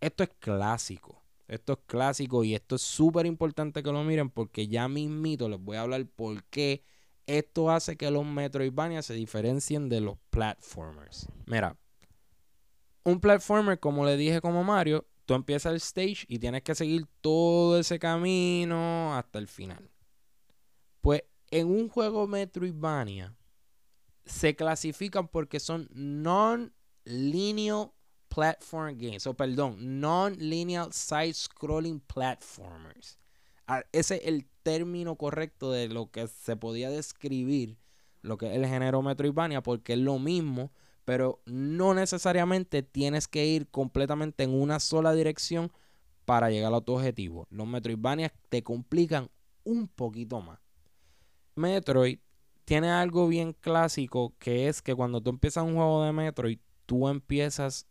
Esto 0.01 0.23
es 0.23 0.31
clásico. 0.39 1.23
Esto 1.47 1.75
es 1.75 1.79
clásico 1.87 2.43
y 2.43 2.55
esto 2.55 2.77
es 2.77 2.83
súper 2.83 3.27
importante 3.27 3.83
que 3.83 3.93
lo 3.93 4.03
miren 4.03 4.31
porque 4.31 4.67
ya 4.67 4.89
mismito 4.89 5.49
les 5.49 5.61
voy 5.61 5.77
a 5.77 5.83
hablar 5.83 6.07
por 6.07 6.43
qué 6.45 6.83
esto 7.27 7.71
hace 7.71 7.97
que 7.97 8.11
los 8.11 8.25
Metroidvania 8.25 9.03
se 9.03 9.15
diferencien 9.15 9.89
de 9.89 10.01
los 10.01 10.19
platformers. 10.31 11.29
Mira, 11.47 11.77
un 13.05 13.21
platformer, 13.21 13.79
como 13.79 14.05
le 14.05 14.17
dije 14.17 14.41
como 14.41 14.65
Mario, 14.65 15.07
tú 15.27 15.35
empiezas 15.35 15.73
el 15.73 15.77
stage 15.77 16.25
y 16.29 16.39
tienes 16.39 16.63
que 16.63 16.75
seguir 16.75 17.07
todo 17.21 17.79
ese 17.79 17.99
camino 17.99 19.15
hasta 19.15 19.39
el 19.39 19.49
final. 19.49 19.91
Pues 21.01 21.23
en 21.51 21.69
un 21.69 21.89
juego 21.89 22.27
Metroidvania 22.27 23.37
se 24.25 24.57
clasifican 24.57 25.29
porque 25.29 25.61
son 25.61 25.89
non-linear 25.93 27.91
platform 28.29 28.97
games, 28.99 29.27
o 29.27 29.35
perdón, 29.35 30.01
non-linear 30.01 30.93
side-scrolling 30.93 32.01
platformers. 32.01 33.19
Ese 33.93 34.17
es 34.17 34.23
el 34.25 34.47
término 34.63 35.17
correcto 35.17 35.73
de 35.73 35.89
lo 35.89 36.11
que 36.11 36.27
se 36.29 36.57
podía 36.57 36.91
describir 36.91 37.79
lo 38.25 38.39
que 38.39 38.47
es 38.47 38.57
el 38.57 38.67
género 38.67 39.03
Metroidvania, 39.03 39.63
porque 39.63 39.93
es 39.93 39.99
lo 39.99 40.19
mismo, 40.19 40.73
pero 41.05 41.41
no 41.45 41.93
necesariamente 41.93 42.83
tienes 42.83 43.29
que 43.29 43.45
ir 43.45 43.69
completamente 43.69 44.45
en 44.45 44.55
una 44.55 44.81
sola 44.81 45.13
dirección 45.13 45.71
para 46.25 46.51
llegar 46.51 46.73
a 46.73 46.81
tu 46.81 46.95
objetivo. 46.95 47.47
Los 47.51 47.67
Metroidvania 47.67 48.33
te 48.49 48.63
complican 48.63 49.29
un 49.63 49.89
poquito 49.89 50.41
más. 50.41 50.59
Metroid 51.55 52.19
tiene 52.65 52.91
algo 52.91 53.29
bien 53.29 53.53
clásico 53.53 54.35
que 54.39 54.69
es 54.69 54.81
que 54.81 54.95
cuando 54.95 55.21
tú 55.21 55.29
empiezas 55.29 55.65
un 55.65 55.75
juego 55.75 56.03
de 56.05 56.13
Metroid, 56.13 56.59
tú 56.87 57.09
empiezas 57.09 57.87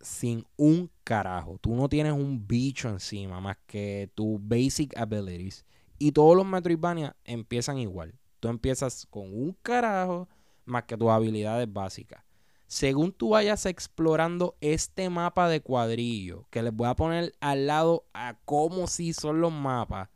sin 0.00 0.46
un 0.56 0.90
carajo. 1.04 1.58
Tú 1.60 1.74
no 1.74 1.88
tienes 1.88 2.12
un 2.12 2.46
bicho 2.46 2.88
encima 2.88 3.40
más 3.40 3.56
que 3.66 4.10
tus 4.14 4.38
basic 4.40 4.96
abilities. 4.96 5.64
Y 5.98 6.12
todos 6.12 6.36
los 6.36 6.46
Metroidvania 6.46 7.16
empiezan 7.24 7.78
igual. 7.78 8.14
Tú 8.40 8.48
empiezas 8.48 9.06
con 9.10 9.24
un 9.24 9.56
carajo 9.62 10.28
más 10.64 10.84
que 10.84 10.96
tus 10.96 11.08
habilidades 11.08 11.72
básicas. 11.72 12.22
Según 12.66 13.12
tú 13.12 13.30
vayas 13.30 13.64
explorando 13.66 14.54
este 14.60 15.08
mapa 15.08 15.48
de 15.48 15.62
cuadrillo, 15.62 16.46
que 16.50 16.62
les 16.62 16.72
voy 16.72 16.88
a 16.88 16.94
poner 16.94 17.32
al 17.40 17.66
lado 17.66 18.04
a 18.12 18.36
cómo 18.44 18.86
si 18.86 19.14
son 19.14 19.40
los 19.40 19.52
mapas, 19.52 20.10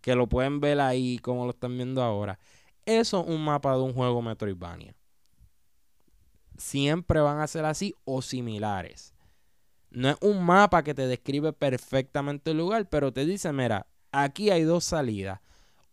que 0.00 0.14
lo 0.14 0.28
pueden 0.28 0.60
ver 0.60 0.80
ahí 0.80 1.18
como 1.18 1.44
lo 1.44 1.50
están 1.50 1.76
viendo 1.76 2.02
ahora. 2.02 2.38
Eso 2.86 3.20
es 3.20 3.28
un 3.28 3.44
mapa 3.44 3.76
de 3.76 3.82
un 3.82 3.92
juego 3.92 4.22
Metroidvania. 4.22 4.94
Siempre 6.60 7.20
van 7.20 7.40
a 7.40 7.46
ser 7.46 7.64
así 7.64 7.94
o 8.04 8.20
similares. 8.20 9.14
No 9.88 10.10
es 10.10 10.16
un 10.20 10.44
mapa 10.44 10.84
que 10.84 10.92
te 10.92 11.06
describe 11.06 11.54
perfectamente 11.54 12.50
el 12.50 12.58
lugar, 12.58 12.86
pero 12.90 13.14
te 13.14 13.24
dice, 13.24 13.50
mira, 13.50 13.86
aquí 14.12 14.50
hay 14.50 14.64
dos 14.64 14.84
salidas. 14.84 15.40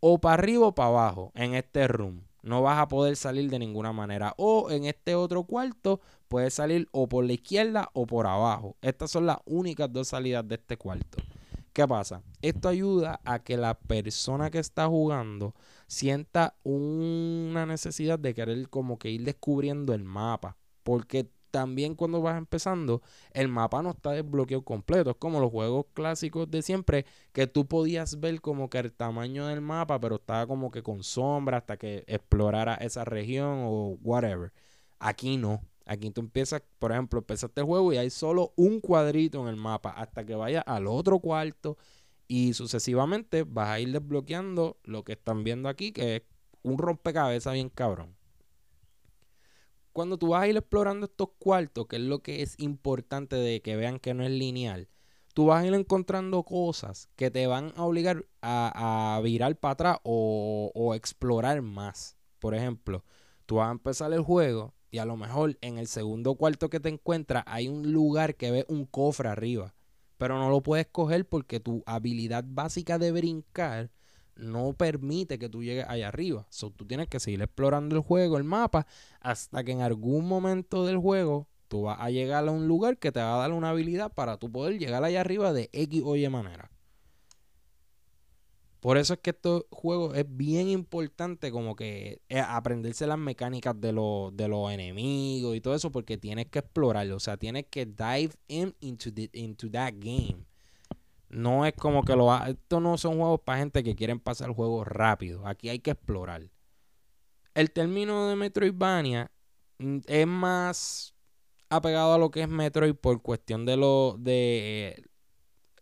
O 0.02 0.20
para 0.20 0.34
arriba 0.34 0.68
o 0.68 0.76
para 0.76 0.90
abajo 0.90 1.32
en 1.36 1.56
este 1.56 1.88
room. 1.88 2.22
No 2.44 2.62
vas 2.62 2.80
a 2.80 2.90
poder 2.90 3.16
salir 3.16 3.50
de 3.50 3.60
ninguna 3.60 3.94
manera. 3.94 4.34
O 4.38 4.70
en 4.70 4.84
este 4.84 5.16
otro 5.16 5.46
cuarto 5.46 6.02
puedes 6.28 6.54
salir 6.54 6.90
o 6.92 7.08
por 7.08 7.24
la 7.24 7.34
izquierda 7.34 7.90
o 7.94 8.06
por 8.06 8.28
abajo. 8.28 8.76
Estas 8.82 9.10
son 9.10 9.26
las 9.26 9.38
únicas 9.46 9.92
dos 9.92 10.10
salidas 10.10 10.46
de 10.50 10.56
este 10.56 10.76
cuarto. 10.76 11.18
¿Qué 11.72 11.88
pasa? 11.88 12.24
Esto 12.42 12.68
ayuda 12.68 13.22
a 13.24 13.40
que 13.40 13.56
la 13.56 13.74
persona 13.74 14.52
que 14.52 14.60
está 14.60 14.88
jugando 14.88 15.56
sienta 15.88 16.56
una 16.64 17.66
necesidad 17.66 18.20
de 18.20 18.34
querer 18.34 18.70
como 18.70 19.00
que 19.00 19.10
ir 19.10 19.24
descubriendo 19.24 19.94
el 19.94 20.04
mapa. 20.04 20.58
Porque 20.84 21.30
también 21.52 21.96
cuando 21.96 22.22
vas 22.22 22.38
empezando, 22.38 23.02
el 23.32 23.48
mapa 23.48 23.82
no 23.82 23.92
está 23.92 24.12
desbloqueado 24.12 24.64
completo. 24.64 25.12
Es 25.12 25.16
como 25.18 25.40
los 25.40 25.52
juegos 25.52 25.86
clásicos 25.94 26.50
de 26.52 26.62
siempre, 26.62 27.06
que 27.34 27.48
tú 27.48 27.68
podías 27.68 28.20
ver 28.20 28.42
como 28.42 28.70
que 28.70 28.80
el 28.80 28.92
tamaño 28.92 29.48
del 29.48 29.62
mapa, 29.62 30.00
pero 30.00 30.16
estaba 30.18 30.46
como 30.48 30.72
que 30.72 30.84
con 30.84 31.04
sombra 31.04 31.58
hasta 31.58 31.78
que 31.78 32.04
explorara 32.08 32.76
esa 32.76 33.06
región 33.06 33.64
o 33.66 33.98
whatever. 34.04 34.54
Aquí 35.00 35.38
no. 35.38 35.62
Aquí 35.86 36.12
tú 36.12 36.20
empiezas, 36.22 36.62
por 36.80 36.92
ejemplo, 36.92 37.20
empezaste 37.20 37.62
el 37.62 37.68
juego 37.68 37.94
y 37.94 37.98
hay 37.98 38.10
solo 38.10 38.52
un 38.58 38.82
cuadrito 38.82 39.42
en 39.42 39.48
el 39.48 39.56
mapa 39.56 39.92
hasta 39.92 40.26
que 40.26 40.36
vayas 40.36 40.64
al 40.68 40.86
otro 40.86 41.20
cuarto 41.20 41.78
y 42.28 42.54
sucesivamente 42.54 43.44
vas 43.44 43.70
a 43.70 43.80
ir 43.80 43.92
desbloqueando 43.92 44.78
lo 44.84 45.04
que 45.04 45.14
están 45.14 45.44
viendo 45.44 45.70
aquí, 45.70 45.92
que 45.92 46.18
es 46.18 46.24
un 46.64 46.78
rompecabezas 46.78 47.54
bien 47.54 47.70
cabrón 47.70 48.18
cuando 49.98 50.20
tú 50.20 50.28
vas 50.28 50.44
a 50.44 50.48
ir 50.48 50.56
explorando 50.56 51.08
estos 51.08 51.30
cuartos, 51.40 51.88
que 51.88 51.96
es 51.96 52.04
lo 52.04 52.20
que 52.20 52.44
es 52.44 52.54
importante 52.60 53.36
de 53.36 53.64
que 53.64 53.76
vean 53.76 53.98
que 53.98 54.14
no 54.14 54.24
es 54.24 54.30
lineal, 54.30 54.90
tú 55.34 55.48
vas 55.48 55.64
a 55.64 55.66
ir 55.66 55.74
encontrando 55.74 56.44
cosas 56.44 57.10
que 57.16 57.32
te 57.32 57.48
van 57.48 57.74
a 57.76 57.84
obligar 57.84 58.28
a, 58.44 59.20
virar 59.24 59.56
para 59.56 59.72
atrás 59.72 59.98
o, 60.04 60.72
o, 60.76 60.94
explorar 60.94 61.64
más. 61.64 62.16
Por 62.38 62.54
ejemplo, 62.54 63.04
tú 63.48 63.56
vas 63.56 63.70
a 63.70 63.72
empezar 63.72 64.14
el 64.14 64.22
juego 64.22 64.76
y 64.92 65.00
a 65.00 65.06
lo 65.06 65.18
mejor 65.18 65.58
en 65.62 65.80
el 65.80 65.88
segundo 65.88 66.36
cuarto 66.36 66.70
que 66.70 66.80
te 66.80 66.90
encuentras 66.90 67.44
hay 67.48 67.68
un 67.68 67.92
lugar 67.92 68.36
que 68.36 68.52
ve 68.52 68.66
un 68.70 68.86
cofre 68.86 69.30
arriba, 69.30 69.74
pero 70.18 70.38
no 70.38 70.50
lo 70.50 70.62
puedes 70.62 70.88
coger 70.88 71.28
porque 71.28 71.60
tu 71.60 71.84
habilidad 71.86 72.44
básica 72.48 72.98
de 72.98 73.12
brincar 73.12 73.92
no 74.36 74.74
permite 74.74 75.40
que 75.40 75.50
tú 75.50 75.64
llegues 75.64 75.86
allá 75.88 76.10
arriba. 76.10 76.46
So, 76.50 76.70
tú 76.72 76.86
tienes 76.86 77.08
que 77.08 77.20
seguir 77.20 77.42
explorando 77.42 77.96
el 77.96 78.02
juego, 78.02 78.38
el 78.38 78.44
mapa, 78.44 78.86
hasta 79.20 79.64
que 79.64 79.72
en 79.72 79.82
algún 79.82 80.28
momento 80.28 80.86
del 80.86 80.98
juego 80.98 81.48
tú 81.68 81.84
vas 81.84 82.00
a 82.00 82.10
llegar 82.10 82.48
a 82.48 82.52
un 82.52 82.68
lugar 82.68 82.98
que 82.98 83.12
te 83.12 83.20
va 83.20 83.36
a 83.36 83.40
dar 83.40 83.52
una 83.52 83.70
habilidad 83.70 84.12
para 84.14 84.38
tú 84.38 84.52
poder 84.52 84.78
llegar 84.78 85.04
allá 85.04 85.22
arriba 85.22 85.54
de 85.54 85.70
X 85.74 86.02
o 86.06 86.16
Y 86.16 86.30
manera. 86.30 86.72
Por 88.80 88.98
eso 88.98 89.14
es 89.16 89.20
que 89.20 89.32
este 89.32 89.50
juego 89.72 90.14
es 90.14 90.26
bien 90.28 90.70
importante 90.70 91.52
como 91.52 91.76
que 91.76 92.22
eh, 92.30 92.40
aprenderse 92.40 93.08
las 93.08 93.18
mecánicas 93.18 93.80
de, 93.80 93.88
de 93.88 94.48
los 94.48 94.72
enemigos 94.72 95.56
y 95.56 95.62
todo 95.62 95.74
eso 95.74 95.92
porque 95.92 96.18
tienes 96.18 96.48
que 96.48 96.60
explorarlo. 96.60 97.16
O 97.16 97.20
sea, 97.20 97.38
tienes 97.38 97.66
que 97.70 97.86
dive 97.86 98.32
in 98.48 98.76
into, 98.80 99.10
into 99.34 99.72
that 99.72 99.94
game. 99.98 100.46
No 101.30 101.66
es 101.66 101.74
como 101.74 102.04
que 102.04 102.16
lo. 102.16 102.34
Estos 102.46 102.82
no 102.82 102.98
son 102.98 103.18
juegos 103.18 103.42
para 103.42 103.60
gente 103.60 103.84
que 103.84 103.96
quieren 103.96 104.20
pasar 104.20 104.52
juegos 104.52 104.88
rápido. 104.88 105.46
Aquí 105.48 105.70
hay 105.70 105.80
que 105.80 105.92
explorar. 105.92 106.50
El 107.54 107.72
término 107.72 108.30
de 108.30 108.36
Metroidvania 108.36 109.32
mm, 109.80 109.98
es 110.06 110.28
más 110.28 111.16
apegado 111.70 112.14
a 112.14 112.18
lo 112.18 112.32
que 112.32 112.44
es 112.44 112.48
Metroid 112.48 112.94
por 112.96 113.22
cuestión 113.22 113.66
de 113.66 113.78
lo 113.78 114.16
de 114.20 115.07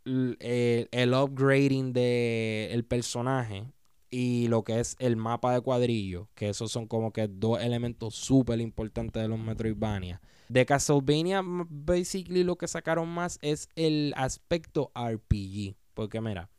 el, 0.05 1.13
upgrading 1.13 1.93
de 1.93 2.69
el 2.71 2.85
personaje 2.85 3.71
y 4.09 4.47
lo 4.47 4.63
que 4.63 4.79
es 4.79 4.95
el 4.99 5.17
mapa 5.17 5.53
de 5.53 5.61
cuadrillo, 5.61 6.29
que 6.35 6.49
esos 6.49 6.71
son 6.71 6.87
como 6.87 7.11
que 7.11 7.27
dos 7.27 7.61
elementos 7.61 8.15
súper 8.15 8.61
importantes 8.61 9.21
de 9.21 9.27
los 9.27 9.39
Metroidvania. 9.39 10.21
De 10.47 10.65
Castlevania, 10.65 11.41
basically 11.43 12.43
lo 12.43 12.55
que 12.55 12.67
sacaron 12.67 13.09
más 13.09 13.39
es 13.41 13.67
el 13.75 14.13
aspecto 14.15 14.91
RPG. 14.95 15.75
Porque 15.95 16.21
mira, 16.21 16.49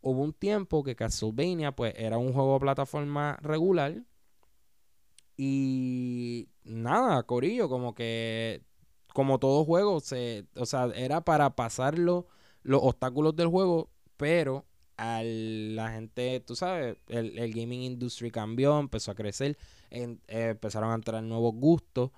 hubo 0.00 0.22
un 0.22 0.32
tiempo 0.32 0.84
que 0.84 0.94
Castlevania 0.94 1.72
pues 1.72 1.94
era 1.96 2.18
un 2.18 2.32
juego 2.32 2.54
de 2.54 2.60
plataforma 2.60 3.38
regular. 3.42 4.04
Y 5.36 6.48
nada, 6.62 7.24
Corillo, 7.24 7.68
como 7.68 7.94
que 7.94 8.62
como 9.12 9.38
todo 9.38 9.64
juego, 9.64 10.00
se, 10.00 10.46
o 10.56 10.64
sea, 10.64 10.86
era 10.94 11.22
para 11.22 11.54
pasarlo 11.54 12.28
los 12.62 12.80
obstáculos 12.82 13.36
del 13.36 13.48
juego, 13.48 13.90
pero 14.16 14.66
a 14.96 15.22
la 15.22 15.90
gente, 15.92 16.40
tú 16.40 16.54
sabes, 16.54 16.96
el, 17.08 17.52
gaming 17.52 17.82
industry 17.82 18.30
cambió, 18.30 18.78
empezó 18.78 19.10
a 19.10 19.14
crecer, 19.14 19.58
eh, 19.90 20.16
empezaron 20.28 20.90
a 20.90 20.94
entrar 20.94 21.22
nuevos 21.22 21.54
gustos 21.54 22.10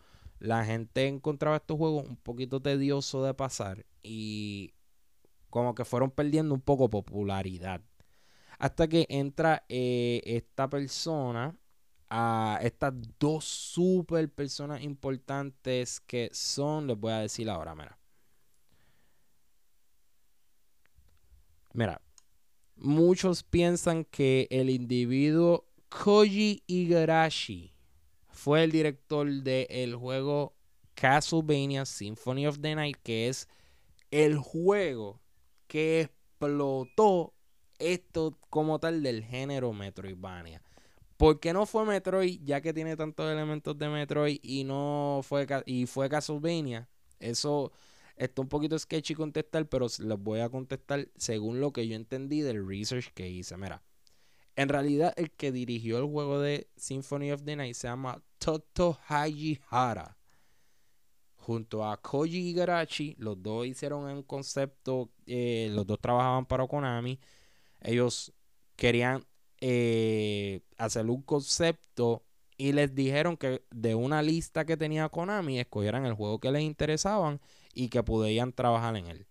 la 0.45 0.65
gente 0.65 1.07
encontraba 1.07 1.57
estos 1.57 1.79
juegos 1.79 2.07
un 2.07 2.17
poquito 2.17 2.61
tedioso 2.61 3.25
de 3.25 3.33
pasar 3.33 3.87
y 4.03 4.75
como 5.49 5.75
que 5.75 5.87
fueron 5.87 6.11
perdiendo 6.11 6.55
un 6.55 6.61
poco 6.61 6.91
popularidad. 6.91 7.81
Hasta 8.59 8.87
que 8.87 9.07
entra 9.09 9.65
eh, 9.69 10.21
esta 10.25 10.69
persona, 10.69 11.57
a 12.11 12.59
estas 12.63 12.93
dos 13.19 13.45
super 13.45 14.31
personas 14.31 14.83
importantes 14.83 16.01
que 16.01 16.29
son, 16.33 16.87
les 16.87 16.99
voy 16.99 17.13
a 17.13 17.21
decir 17.21 17.49
ahora, 17.49 17.75
mira. 17.75 17.99
Mira, 21.75 22.01
muchos 22.77 23.43
piensan 23.43 24.05
que 24.05 24.47
el 24.51 24.71
individuo 24.71 25.67
Koji 25.89 26.63
Igarashi 26.69 27.75
fue 28.29 28.63
el 28.63 28.71
director 28.71 29.29
del 29.29 29.97
juego 29.97 30.55
Castlevania 30.95 31.85
Symphony 31.85 32.47
of 32.47 32.61
the 32.61 32.77
Night, 32.77 32.97
que 33.03 33.29
es 33.29 33.49
el 34.13 34.39
juego 34.39 35.21
que 35.67 36.03
explotó 36.03 37.35
esto 37.81 38.39
como 38.51 38.79
tal 38.79 39.03
del 39.03 39.25
género 39.25 39.73
Metroidvania. 39.73 40.63
¿Por 41.17 41.41
qué 41.41 41.53
no 41.53 41.67
fue 41.67 41.85
Metroid, 41.85 42.41
ya 42.45 42.61
que 42.61 42.73
tiene 42.73 42.97
tantos 42.97 43.29
elementos 43.29 43.77
de 43.77 43.89
Metroid 43.89 44.39
y 44.45 44.63
no 44.63 45.23
fue 45.25 45.45
y 45.67 45.87
fue 45.87 46.09
Castlevania? 46.09 46.89
Eso 47.19 47.73
está 48.17 48.43
un 48.43 48.49
poquito 48.49 48.79
sketchy 48.79 49.15
contestar, 49.15 49.69
pero 49.69 49.87
les 49.87 50.19
voy 50.19 50.41
a 50.41 50.49
contestar 50.49 51.09
según 51.17 51.61
lo 51.61 51.73
que 51.73 51.87
yo 51.89 51.97
entendí 51.97 52.41
del 52.41 52.67
research 52.67 53.13
que 53.13 53.29
hice. 53.29 53.57
Mira, 53.57 53.83
en 54.57 54.69
realidad, 54.69 55.13
el 55.17 55.31
que 55.33 55.53
dirigió 55.53 55.99
el 55.99 56.05
juego 56.05 56.41
de 56.41 56.69
Symphony 56.77 57.33
of 57.33 57.43
the 57.45 57.57
Night 57.57 57.75
se 57.75 57.89
llama 57.89 58.23
Toto 58.39 58.99
Hajihara. 59.09 60.17
Junto 61.37 61.85
a 61.85 62.01
Koji 62.01 62.51
Igarashi, 62.51 63.17
los 63.19 63.43
dos 63.43 63.67
hicieron 63.67 64.05
un 64.05 64.23
concepto, 64.23 65.11
eh, 65.27 65.69
los 65.73 65.87
dos 65.87 66.01
trabajaban 66.01 66.47
para 66.47 66.67
Konami. 66.67 67.19
Ellos 67.83 68.33
querían 68.77 69.27
eh, 69.61 70.63
hacer 70.79 71.05
un 71.07 71.21
concepto 71.23 72.23
y 72.57 72.73
les 72.73 72.95
dijeron 72.95 73.37
que 73.37 73.63
de 73.71 73.95
una 73.95 74.23
lista 74.23 74.65
que 74.65 74.77
tenía 74.77 75.09
Konami 75.09 75.59
escogieran 75.59 76.07
el 76.07 76.15
juego 76.15 76.39
que 76.39 76.53
les 76.53 76.63
interesaban 76.63 77.41
y 77.73 77.89
que 77.89 78.03
podían 78.03 78.53
trabajar 78.53 78.97
en 78.97 79.07
él. 79.07 79.27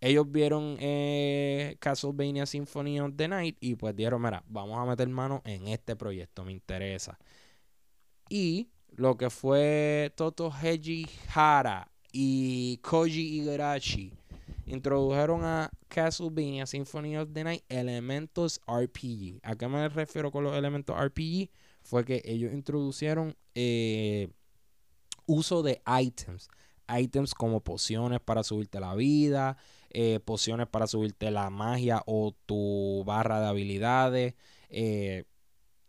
Ellos 0.00 0.30
vieron 0.30 0.76
eh, 0.80 1.76
Castlevania 1.78 2.46
Symphony 2.46 3.00
of 3.00 3.12
the 3.16 3.28
Night 3.28 3.56
y 3.60 3.74
pues 3.74 3.94
dijeron, 3.94 4.22
mira, 4.22 4.42
vamos 4.48 4.78
a 4.78 4.86
meter 4.86 5.08
mano 5.08 5.42
en 5.44 5.68
este 5.68 5.94
proyecto, 5.94 6.44
me 6.44 6.52
interesa. 6.52 7.18
Y 8.30 8.70
lo 8.96 9.16
que 9.16 9.28
fue 9.28 10.12
Toto 10.16 10.50
Heiji 10.50 11.06
Hara 11.34 11.90
y 12.12 12.78
Koji 12.78 13.40
Igarashi 13.40 14.12
introdujeron 14.66 15.44
a 15.44 15.70
Castlevania 15.88 16.66
Symphony 16.66 17.16
of 17.16 17.30
the 17.32 17.44
Night 17.44 17.64
elementos 17.68 18.60
RPG. 18.66 19.40
¿A 19.42 19.56
qué 19.56 19.68
me 19.68 19.88
refiero 19.88 20.30
con 20.30 20.44
los 20.44 20.56
elementos 20.56 20.96
RPG? 20.96 21.50
Fue 21.90 22.04
que 22.04 22.22
ellos 22.24 22.52
introducieron 22.52 23.36
eh, 23.56 24.28
uso 25.26 25.64
de 25.64 25.82
items. 26.00 26.48
Items 26.88 27.34
como 27.34 27.58
pociones 27.64 28.20
para 28.20 28.44
subirte 28.44 28.78
la 28.78 28.94
vida, 28.94 29.56
eh, 29.90 30.20
pociones 30.24 30.68
para 30.68 30.86
subirte 30.86 31.32
la 31.32 31.50
magia 31.50 32.00
o 32.06 32.32
tu 32.46 33.02
barra 33.04 33.40
de 33.40 33.48
habilidades, 33.48 34.34
eh, 34.68 35.24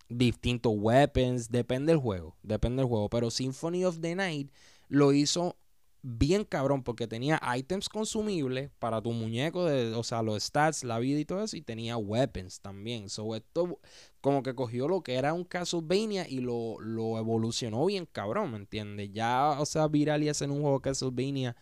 distintos 0.10 0.74
weapons, 0.76 1.52
depende 1.52 1.92
del 1.92 2.02
juego, 2.02 2.36
depende 2.42 2.82
del 2.82 2.90
juego. 2.90 3.08
Pero 3.08 3.30
Symphony 3.30 3.86
of 3.86 4.00
the 4.02 4.16
Night 4.16 4.52
lo 4.88 5.14
hizo 5.14 5.56
bien 6.04 6.46
cabrón 6.46 6.84
porque 6.84 7.08
tenía 7.08 7.40
items 7.56 7.90
consumibles 7.90 8.72
para 8.80 9.02
tu 9.02 9.12
muñeco, 9.12 9.66
de, 9.66 9.94
o 9.94 10.04
sea, 10.04 10.22
los 10.22 10.44
stats, 10.44 10.84
la 10.84 11.00
vida 11.00 11.20
y 11.20 11.26
todo 11.26 11.44
eso, 11.44 11.58
y 11.58 11.62
tenía 11.62 11.98
weapons 11.98 12.62
también. 12.62 13.10
So, 13.10 13.36
esto 13.36 13.80
como 14.22 14.44
que 14.44 14.56
cogió 14.56 14.88
lo 14.88 15.04
que 15.04 15.16
era 15.16 15.34
un 15.34 15.44
Castlevania 15.44 16.28
y 16.28 16.40
lo, 16.40 16.80
lo 16.80 17.18
evolucionó 17.18 17.86
bien 17.86 18.06
cabrón, 18.06 18.52
¿me 18.52 18.58
entiendes? 18.58 19.12
Ya, 19.14 19.58
o 19.60 19.66
sea, 19.66 19.88
viral 19.88 20.24
y 20.24 20.30
hacer 20.30 20.50
un 20.50 20.62
juego 20.62 20.82
Castlevania 20.82 21.56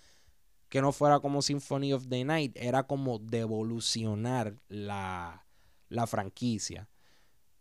que 0.70 0.82
no 0.82 0.92
fuera 0.92 1.20
como 1.20 1.42
Symphony 1.42 1.94
of 1.94 2.08
the 2.08 2.24
Night, 2.24 2.56
era 2.56 2.84
como 2.84 3.20
devolucionar 3.20 4.56
la, 4.68 5.46
la 5.90 6.08
franquicia. 6.08 6.88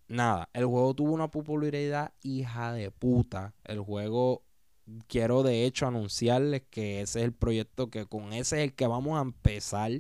Nada, 0.08 0.48
el 0.52 0.66
juego 0.66 0.94
tuvo 0.94 1.12
una 1.12 1.30
popularidad 1.30 2.12
hija 2.22 2.72
de 2.72 2.90
puta. 2.90 3.54
El 3.64 3.80
juego 3.80 4.42
quiero 5.06 5.42
de 5.42 5.64
hecho 5.64 5.86
anunciarles 5.86 6.62
que 6.70 7.00
ese 7.00 7.20
es 7.20 7.24
el 7.24 7.32
proyecto 7.32 7.90
que 7.90 8.06
con 8.06 8.32
ese 8.32 8.58
es 8.58 8.70
el 8.70 8.74
que 8.74 8.86
vamos 8.86 9.18
a 9.18 9.22
empezar 9.22 9.90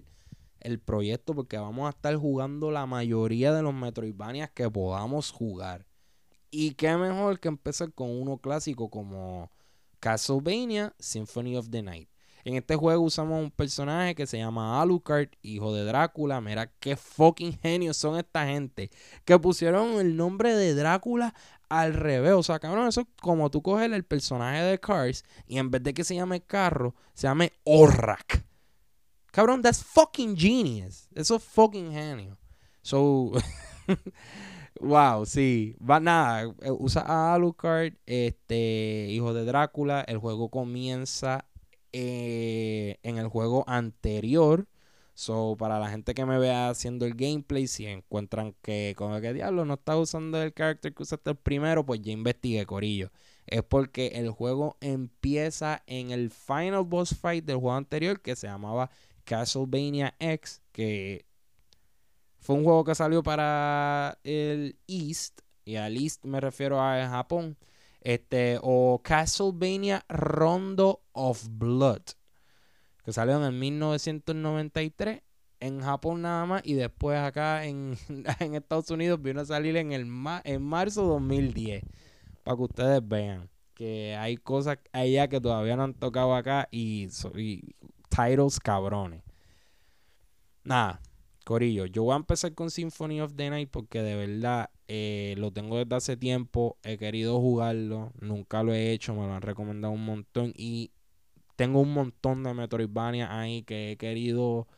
el 0.60 0.80
proyecto 0.80 1.34
porque 1.34 1.58
vamos 1.58 1.86
a 1.86 1.90
estar 1.90 2.14
jugando 2.16 2.70
la 2.70 2.86
mayoría 2.86 3.52
de 3.52 3.62
los 3.62 3.74
Metroidvanias 3.74 4.50
que 4.50 4.68
podamos 4.70 5.30
jugar. 5.30 5.86
Y 6.50 6.72
qué 6.72 6.96
mejor 6.96 7.40
que 7.40 7.48
empezar 7.48 7.92
con 7.92 8.10
uno 8.10 8.38
clásico 8.38 8.90
como 8.90 9.52
Castlevania 10.00 10.94
Symphony 10.98 11.56
of 11.56 11.70
the 11.70 11.82
Night. 11.82 12.08
En 12.44 12.54
este 12.54 12.76
juego 12.76 13.02
usamos 13.02 13.42
un 13.42 13.50
personaje 13.50 14.14
que 14.14 14.26
se 14.26 14.38
llama 14.38 14.80
Alucard, 14.80 15.28
hijo 15.42 15.74
de 15.74 15.84
Drácula. 15.84 16.40
Mira 16.40 16.72
qué 16.80 16.96
fucking 16.96 17.58
genios 17.58 17.96
son 17.98 18.16
esta 18.16 18.46
gente. 18.46 18.90
Que 19.26 19.38
pusieron 19.38 20.00
el 20.00 20.16
nombre 20.16 20.54
de 20.54 20.74
Drácula 20.74 21.34
al 21.68 21.94
revés. 21.94 22.32
O 22.32 22.42
sea, 22.42 22.58
cabrón, 22.58 22.88
eso 22.88 23.02
es 23.02 23.06
como 23.20 23.50
tú 23.50 23.62
coges 23.62 23.90
el 23.90 24.04
personaje 24.04 24.62
de 24.62 24.78
Cars 24.78 25.24
y 25.46 25.58
en 25.58 25.70
vez 25.70 25.82
de 25.82 25.94
que 25.94 26.04
se 26.04 26.14
llame 26.14 26.40
carro, 26.40 26.94
se 27.14 27.26
llame 27.26 27.52
Orrak. 27.64 28.44
Cabrón, 29.30 29.62
that's 29.62 29.84
fucking 29.84 30.36
genius. 30.36 31.08
Eso 31.14 31.36
es 31.36 31.44
fucking 31.44 31.92
genio. 31.92 32.38
So, 32.82 33.32
wow, 34.80 35.26
sí. 35.26 35.76
Va 35.78 36.00
nada, 36.00 36.54
eh, 36.62 36.70
usa 36.70 37.02
a 37.02 37.34
Alucard, 37.34 37.94
este, 38.06 39.06
hijo 39.10 39.34
de 39.34 39.44
Drácula. 39.44 40.00
El 40.00 40.18
juego 40.18 40.48
comienza 40.48 41.44
eh, 41.92 42.98
en 43.02 43.18
el 43.18 43.28
juego 43.28 43.64
anterior. 43.66 44.66
So, 45.18 45.56
para 45.58 45.80
la 45.80 45.90
gente 45.90 46.14
que 46.14 46.24
me 46.24 46.38
vea 46.38 46.68
haciendo 46.68 47.04
el 47.04 47.14
gameplay, 47.14 47.66
si 47.66 47.86
encuentran 47.86 48.54
que, 48.62 48.94
como 48.96 49.20
que 49.20 49.32
diablo, 49.32 49.64
no 49.64 49.74
está 49.74 49.96
usando 49.96 50.40
el 50.40 50.54
character 50.54 50.94
que 50.94 51.02
usaste 51.02 51.30
el 51.30 51.36
primero, 51.36 51.84
pues 51.84 52.00
ya 52.02 52.12
investigué, 52.12 52.64
Corillo. 52.66 53.10
Es 53.44 53.64
porque 53.64 54.12
el 54.14 54.30
juego 54.30 54.76
empieza 54.80 55.82
en 55.88 56.12
el 56.12 56.30
final 56.30 56.84
boss 56.84 57.16
fight 57.16 57.44
del 57.44 57.56
juego 57.56 57.74
anterior 57.74 58.20
que 58.20 58.36
se 58.36 58.46
llamaba 58.46 58.90
Castlevania 59.24 60.14
X, 60.20 60.62
que 60.70 61.26
fue 62.38 62.54
un 62.54 62.62
juego 62.62 62.84
que 62.84 62.94
salió 62.94 63.20
para 63.24 64.20
el 64.22 64.78
East, 64.86 65.40
y 65.64 65.74
al 65.74 65.96
East 65.96 66.24
me 66.26 66.40
refiero 66.40 66.80
a 66.80 67.08
Japón. 67.08 67.56
Este, 68.00 68.60
o 68.62 69.00
Castlevania 69.02 70.04
Rondo 70.08 71.02
of 71.10 71.44
Blood, 71.50 72.02
que 73.08 73.14
salió 73.14 73.38
en 73.38 73.44
el 73.44 73.52
1993 73.52 75.22
en 75.60 75.80
Japón 75.80 76.20
nada 76.20 76.44
más 76.44 76.60
y 76.62 76.74
después 76.74 77.18
acá 77.18 77.64
en, 77.64 77.96
en 78.38 78.54
Estados 78.54 78.90
Unidos 78.90 79.22
vino 79.22 79.40
a 79.40 79.46
salir 79.46 79.78
en 79.78 79.92
el 79.92 80.06
en 80.44 80.62
marzo 80.62 81.04
2010 81.04 81.84
para 82.44 82.56
que 82.58 82.62
ustedes 82.64 83.08
vean 83.08 83.48
que 83.72 84.14
hay 84.14 84.36
cosas 84.36 84.76
allá 84.92 85.26
que 85.26 85.40
todavía 85.40 85.74
no 85.74 85.84
han 85.84 85.94
tocado 85.94 86.34
acá 86.34 86.68
y, 86.70 87.08
y 87.34 87.74
titles 88.10 88.60
cabrones. 88.60 89.22
Nada, 90.62 91.00
Corillo, 91.46 91.86
yo 91.86 92.02
voy 92.02 92.12
a 92.12 92.16
empezar 92.16 92.52
con 92.52 92.70
Symphony 92.70 93.22
of 93.22 93.32
the 93.36 93.48
Night 93.48 93.70
porque 93.70 94.02
de 94.02 94.16
verdad 94.16 94.68
eh, 94.86 95.34
lo 95.38 95.50
tengo 95.50 95.78
desde 95.78 95.96
hace 95.96 96.16
tiempo. 96.18 96.76
He 96.82 96.98
querido 96.98 97.40
jugarlo, 97.40 98.12
nunca 98.20 98.62
lo 98.62 98.74
he 98.74 98.92
hecho, 98.92 99.14
me 99.14 99.26
lo 99.26 99.32
han 99.32 99.40
recomendado 99.40 99.94
un 99.94 100.04
montón. 100.04 100.52
Y 100.54 100.90
tengo 101.58 101.80
un 101.80 101.92
montón 101.92 102.44
de 102.44 102.54
Metroidvania 102.54 103.36
ahí 103.36 103.64
que 103.64 103.92
he 103.92 103.96
querido 103.96 104.68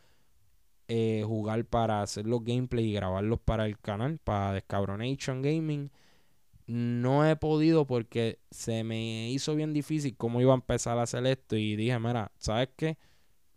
eh, 0.88 1.22
jugar 1.26 1.66
para 1.66 2.02
hacer 2.02 2.26
los 2.26 2.42
gameplays 2.42 2.88
y 2.88 2.94
grabarlos 2.94 3.40
para 3.40 3.66
el 3.66 3.78
canal, 3.78 4.18
para 4.18 4.54
Descabronation 4.54 5.42
Gaming. 5.42 5.90
No 6.66 7.28
he 7.28 7.36
podido 7.36 7.86
porque 7.86 8.40
se 8.50 8.82
me 8.84 9.30
hizo 9.30 9.54
bien 9.56 9.74
difícil 9.74 10.16
cómo 10.16 10.40
iba 10.40 10.52
a 10.52 10.56
empezar 10.56 10.98
a 10.98 11.02
hacer 11.02 11.26
esto. 11.26 11.56
Y 11.56 11.76
dije, 11.76 11.98
mira, 11.98 12.32
¿sabes 12.38 12.70
qué? 12.76 12.96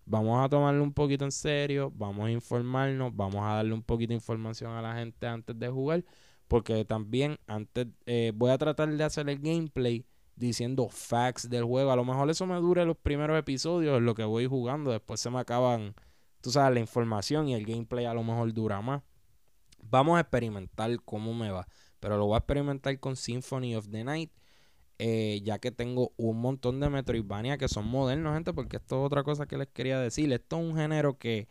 vamos 0.06 0.44
a 0.44 0.50
tomarlo 0.50 0.84
un 0.84 0.94
poquito 0.94 1.26
en 1.26 1.32
serio, 1.32 1.92
vamos 1.96 2.28
a 2.28 2.32
informarnos, 2.32 3.16
vamos 3.16 3.42
a 3.44 3.56
darle 3.56 3.74
un 3.74 3.84
poquito 3.84 4.10
de 4.10 4.16
información 4.16 4.72
a 4.74 4.82
la 4.82 4.96
gente 4.96 5.28
antes 5.28 5.58
de 5.58 5.70
jugar, 5.70 6.04
porque 6.50 6.84
también 6.86 7.40
antes 7.48 7.88
eh, 8.06 8.34
voy 8.36 8.52
a 8.52 8.58
tratar 8.58 8.90
de 8.90 9.04
hacer 9.04 9.30
el 9.30 9.40
gameplay 9.40 10.06
diciendo 10.36 10.90
facts 10.90 11.50
del 11.50 11.64
juego. 11.64 11.92
A 11.92 11.96
lo 11.96 12.06
mejor 12.06 12.30
eso 12.30 12.46
me 12.46 12.56
dure 12.56 12.86
los 12.86 12.98
primeros 12.98 13.38
episodios, 13.38 14.02
lo 14.02 14.16
que 14.16 14.24
voy 14.24 14.46
jugando, 14.48 14.92
después 14.92 15.20
se 15.20 15.30
me 15.30 15.40
acaban, 15.40 15.96
tú 16.42 16.52
sabes, 16.52 16.74
la 16.74 16.80
información 16.80 17.48
y 17.48 17.56
el 17.56 17.66
gameplay 17.66 18.06
a 18.06 18.14
lo 18.14 18.24
mejor 18.24 18.54
dura 18.54 18.82
más. 18.82 19.02
Vamos 19.82 20.18
a 20.18 20.22
experimentar 20.22 20.90
cómo 21.04 21.34
me 21.34 21.52
va, 21.52 21.68
pero 22.00 22.18
lo 22.18 22.26
voy 22.26 22.36
a 22.36 22.40
experimentar 22.40 23.00
con 23.00 23.16
Symphony 23.16 23.76
of 23.76 23.90
the 23.90 24.04
Night 24.04 24.32
eh, 25.00 25.42
ya 25.44 25.60
que 25.60 25.72
tengo 25.72 26.14
un 26.18 26.40
montón 26.40 26.80
de 26.80 26.90
Metroidvania 26.90 27.58
que 27.58 27.68
son 27.68 27.86
modernos, 27.88 28.36
gente, 28.36 28.54
porque 28.54 28.78
esto 28.78 29.02
es 29.02 29.06
otra 29.08 29.24
cosa 29.24 29.48
que 29.48 29.58
les 29.58 29.68
quería 29.68 30.00
decir. 30.00 30.32
Esto 30.32 30.58
es 30.58 30.64
un 30.64 30.78
género 30.78 31.18
que, 31.18 31.48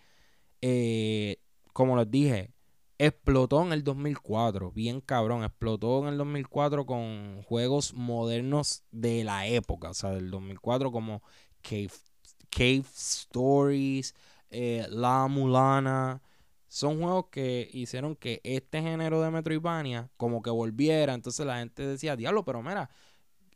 eh, 0.62 1.38
como 1.72 1.96
les 1.96 2.10
dije, 2.10 2.50
explotó 2.98 3.62
en 3.62 3.72
el 3.72 3.84
2004, 3.84 4.72
bien 4.72 5.00
cabrón, 5.00 5.44
explotó 5.44 6.02
en 6.02 6.08
el 6.08 6.18
2004 6.18 6.86
con 6.86 7.42
juegos 7.42 7.94
modernos 7.94 8.84
de 8.90 9.24
la 9.24 9.46
época, 9.46 9.90
o 9.90 9.94
sea, 9.94 10.10
del 10.10 10.30
2004 10.30 10.92
como 10.92 11.22
Cave, 11.62 11.90
Cave 12.50 12.84
Stories, 12.94 14.14
eh, 14.50 14.86
La 14.90 15.26
Mulana. 15.28 16.22
Son 16.68 17.00
juegos 17.00 17.26
que 17.30 17.68
hicieron 17.72 18.16
que 18.16 18.40
este 18.44 18.80
género 18.82 19.20
de 19.20 19.30
Metroidvania 19.30 20.10
como 20.16 20.42
que 20.42 20.50
volviera. 20.50 21.14
Entonces 21.14 21.44
la 21.46 21.58
gente 21.58 21.86
decía, 21.86 22.16
diablo, 22.16 22.44
pero 22.44 22.62
mira, 22.62 22.88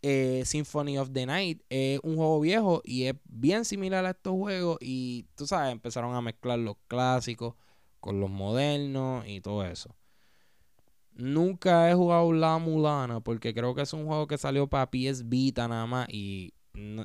eh, 0.03 0.43
Symphony 0.45 0.99
of 0.99 1.11
the 1.13 1.27
Night 1.27 1.63
es 1.69 2.01
un 2.03 2.17
juego 2.17 2.41
viejo 2.41 2.83
y 2.85 3.05
es 3.05 3.15
bien 3.25 3.65
similar 3.65 4.05
a 4.07 4.11
estos 4.11 4.35
juegos 4.35 4.79
y 4.81 5.27
tú 5.35 5.47
sabes, 5.47 5.73
empezaron 5.73 6.15
a 6.15 6.21
mezclar 6.21 6.59
los 6.59 6.77
clásicos 6.89 7.55
con 8.07 8.21
los 8.21 8.31
modernos 8.31 9.27
y 9.27 9.41
todo 9.41 9.65
eso. 9.65 9.97
Nunca 11.13 11.91
he 11.91 11.95
jugado 11.95 12.33
La 12.33 12.57
Mulana 12.59 13.19
porque 13.19 13.53
creo 13.53 13.75
que 13.75 13.83
es 13.83 13.93
un 13.93 14.07
juego 14.07 14.29
que 14.29 14.39
salió 14.39 14.69
para 14.69 14.89
PS 14.89 15.29
Vita 15.29 15.67
nada 15.67 15.87
más 15.87 16.07
y 16.09 16.55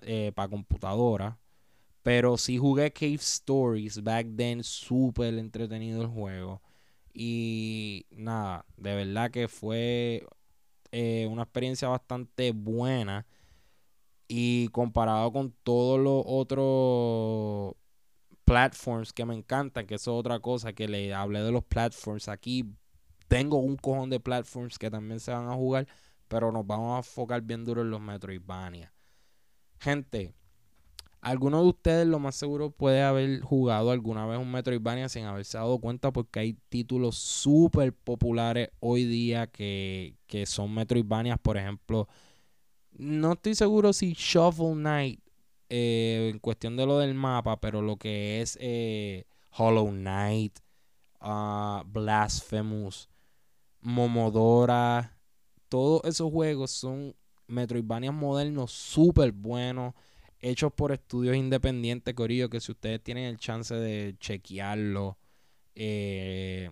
eh, 0.04 0.32
para 0.36 0.48
computadora. 0.50 1.40
Pero 2.04 2.38
sí 2.38 2.58
jugué 2.60 2.94
Cave 2.94 3.16
Stories 3.16 4.04
back 4.04 4.28
then, 4.36 4.64
súper 4.64 5.34
entretenido 5.40 6.04
el 6.04 6.08
juego. 6.08 6.62
Y 7.14 8.06
nada, 8.12 8.66
de 8.78 8.96
verdad 8.96 9.32
que 9.32 9.48
fue 9.48 10.24
eh, 10.92 11.28
una 11.32 11.44
experiencia 11.44 11.88
bastante 11.88 12.52
buena. 12.52 13.26
Y 14.28 14.68
comparado 14.70 15.32
con 15.34 15.52
todos 15.64 16.00
los 16.00 16.24
otros 16.28 17.76
platforms 18.46 19.14
que 19.14 19.26
me 19.26 19.36
encantan, 19.36 19.86
que 19.86 19.96
eso 19.96 20.12
es 20.12 20.20
otra 20.20 20.40
cosa 20.40 20.74
que 20.74 20.88
le 20.88 21.14
hablé 21.14 21.42
de 21.42 21.52
los 21.52 21.64
platforms 21.64 22.28
aquí 22.28 22.66
tengo 23.32 23.60
un 23.60 23.78
cojón 23.78 24.10
de 24.10 24.20
platforms 24.20 24.78
que 24.78 24.92
también 24.92 25.22
se 25.22 25.32
van 25.32 25.48
a 25.48 25.54
jugar, 25.54 25.88
pero 26.28 26.52
nos 26.52 26.68
vamos 26.68 26.96
a 26.96 26.98
enfocar 26.98 27.42
bien 27.42 27.64
duro 27.64 27.82
en 27.82 27.90
los 27.90 28.02
Metroidvania. 28.02 28.94
Gente, 29.80 30.34
alguno 31.22 31.62
de 31.62 31.70
ustedes 31.70 32.06
lo 32.06 32.20
más 32.20 32.36
seguro 32.36 32.72
puede 32.72 33.02
haber 33.02 33.40
jugado 33.40 33.92
alguna 33.92 34.26
vez 34.26 34.38
un 34.38 34.52
Metroidvania 34.52 35.08
sin 35.08 35.24
haberse 35.24 35.58
dado 35.58 35.80
cuenta 35.80 36.12
porque 36.12 36.42
hay 36.42 36.58
títulos 36.68 37.16
súper 37.16 37.94
populares 37.94 38.68
hoy 38.82 39.06
día 39.06 39.48
que, 39.48 40.18
que 40.28 40.46
son 40.46 40.74
Metroidvanias, 40.74 41.40
por 41.40 41.56
ejemplo. 41.56 42.10
No 42.92 43.32
estoy 43.32 43.56
seguro 43.56 43.94
si 43.94 44.12
Shuffle 44.12 44.74
Knight, 44.74 45.22
eh, 45.74 46.30
en 46.30 46.40
cuestión 46.40 46.76
de 46.76 46.86
lo 46.86 46.98
del 47.00 47.14
mapa, 47.14 47.62
pero 47.62 47.82
lo 47.82 47.96
que 47.96 48.42
es 48.42 48.58
eh, 48.60 49.24
Hollow 49.52 49.90
Knight, 49.90 50.60
uh, 51.22 51.82
Blasphemous, 51.86 53.08
Momodora, 53.80 55.18
todos 55.70 56.02
esos 56.04 56.30
juegos 56.30 56.72
son 56.72 57.16
Metroidvanias 57.48 58.14
modernos 58.14 58.74
súper 58.74 59.32
buenos 59.32 59.94
hechos 60.40 60.74
por 60.74 60.92
estudios 60.92 61.38
independientes, 61.38 62.14
Corillo, 62.16 62.50
que 62.50 62.60
si 62.60 62.74
ustedes 62.74 63.02
tienen 63.02 63.24
el 63.24 63.38
chance 63.38 63.74
de 63.74 64.18
chequearlo, 64.20 65.18
eh, 65.74 66.70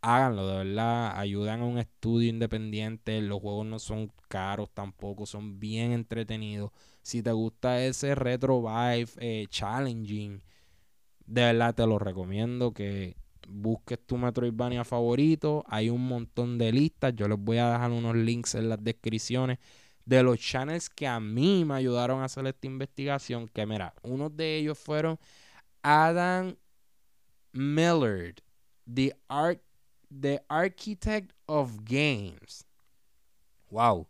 háganlo, 0.00 0.46
de 0.48 0.64
verdad, 0.64 1.18
ayudan 1.18 1.60
a 1.60 1.64
un 1.64 1.78
estudio 1.78 2.28
independiente, 2.28 3.20
los 3.20 3.40
juegos 3.40 3.66
no 3.66 3.78
son 3.78 4.12
caros 4.28 4.70
tampoco, 4.72 5.26
son 5.26 5.58
bien 5.60 5.92
entretenidos. 5.92 6.70
Si 7.02 7.22
te 7.22 7.32
gusta 7.32 7.82
ese 7.84 8.14
retro 8.14 8.62
vibe 8.62 9.08
eh, 9.18 9.46
challenging, 9.48 10.42
de 11.26 11.42
verdad 11.42 11.74
te 11.74 11.86
lo 11.86 11.98
recomiendo 11.98 12.72
que 12.72 13.16
busques 13.48 13.98
tu 14.06 14.16
Metroidvania 14.16 14.84
favorito. 14.84 15.64
Hay 15.68 15.90
un 15.90 16.06
montón 16.06 16.58
de 16.58 16.72
listas, 16.72 17.14
yo 17.16 17.28
les 17.28 17.38
voy 17.38 17.58
a 17.58 17.70
dejar 17.70 17.90
unos 17.92 18.16
links 18.16 18.54
en 18.54 18.68
las 18.68 18.82
descripciones 18.82 19.58
de 20.04 20.22
los 20.22 20.38
channels 20.38 20.88
que 20.88 21.06
a 21.06 21.20
mí 21.20 21.64
me 21.64 21.74
ayudaron 21.74 22.20
a 22.20 22.26
hacer 22.26 22.46
esta 22.46 22.66
investigación, 22.66 23.48
que 23.48 23.66
mira, 23.66 23.94
unos 24.02 24.36
de 24.36 24.56
ellos 24.58 24.78
fueron 24.78 25.18
Adam 25.82 26.56
Millard, 27.52 28.36
the, 28.92 29.16
art, 29.28 29.60
the 30.10 30.42
Architect 30.48 31.32
of 31.46 31.84
Games. 31.84 32.64
Wow. 33.70 34.06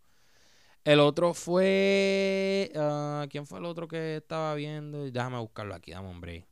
El 0.84 1.00
otro 1.00 1.34
fue. 1.34 2.70
Uh, 2.74 3.26
¿Quién 3.28 3.46
fue 3.46 3.58
el 3.58 3.64
otro 3.64 3.88
que 3.88 4.16
estaba 4.16 4.54
viendo? 4.54 5.10
Déjame 5.10 5.38
buscarlo 5.38 5.74
aquí, 5.74 5.92
dame 5.92 6.08
hombre. 6.08 6.46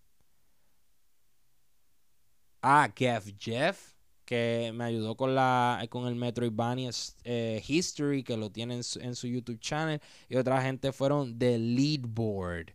Ah, 2.63 2.91
Kev 2.95 3.37
Jeff 3.39 3.95
que 4.25 4.73
me 4.75 4.85
ayudó 4.85 5.17
con 5.17 5.35
la 5.35 5.85
con 5.91 6.07
el 6.07 6.15
Metroidvania 6.15 6.91
eh, 7.25 7.63
History, 7.67 8.23
que 8.23 8.37
lo 8.37 8.51
tiene 8.51 8.75
en 8.75 9.15
su, 9.15 9.27
YouTube 9.29 9.61
channel. 9.61 10.01
Y 10.29 10.37
otra 10.37 10.63
gente 10.63 10.93
fueron 10.93 11.39
The 11.39 11.59
Leadboard, 11.59 12.75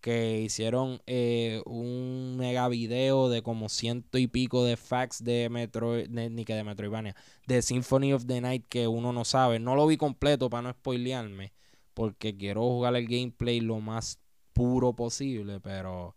que 0.00 0.40
hicieron 0.40 1.02
eh, 1.06 1.62
un 1.66 2.36
mega 2.38 2.68
video 2.68 3.28
de 3.28 3.42
como 3.42 3.68
ciento 3.68 4.18
y 4.18 4.26
pico 4.26 4.64
de 4.64 4.76
facts 4.76 5.22
de 5.22 5.48
Metro, 5.50 5.96
ni 6.08 6.44
que 6.44 6.54
de 6.54 6.64
Metroidvania, 6.64 7.14
de 7.46 7.62
Symphony 7.62 8.12
of 8.12 8.26
the 8.26 8.40
Night 8.40 8.66
que 8.68 8.88
uno 8.88 9.12
no 9.12 9.24
sabe. 9.24 9.58
No 9.58 9.76
lo 9.76 9.86
vi 9.86 9.96
completo 9.96 10.50
para 10.50 10.62
no 10.62 10.72
spoilearme, 10.72 11.52
porque 11.94 12.36
quiero 12.36 12.62
jugar 12.62 12.96
el 12.96 13.06
gameplay 13.06 13.60
lo 13.60 13.80
más 13.80 14.18
puro 14.52 14.94
posible, 14.94 15.60
pero 15.60 16.16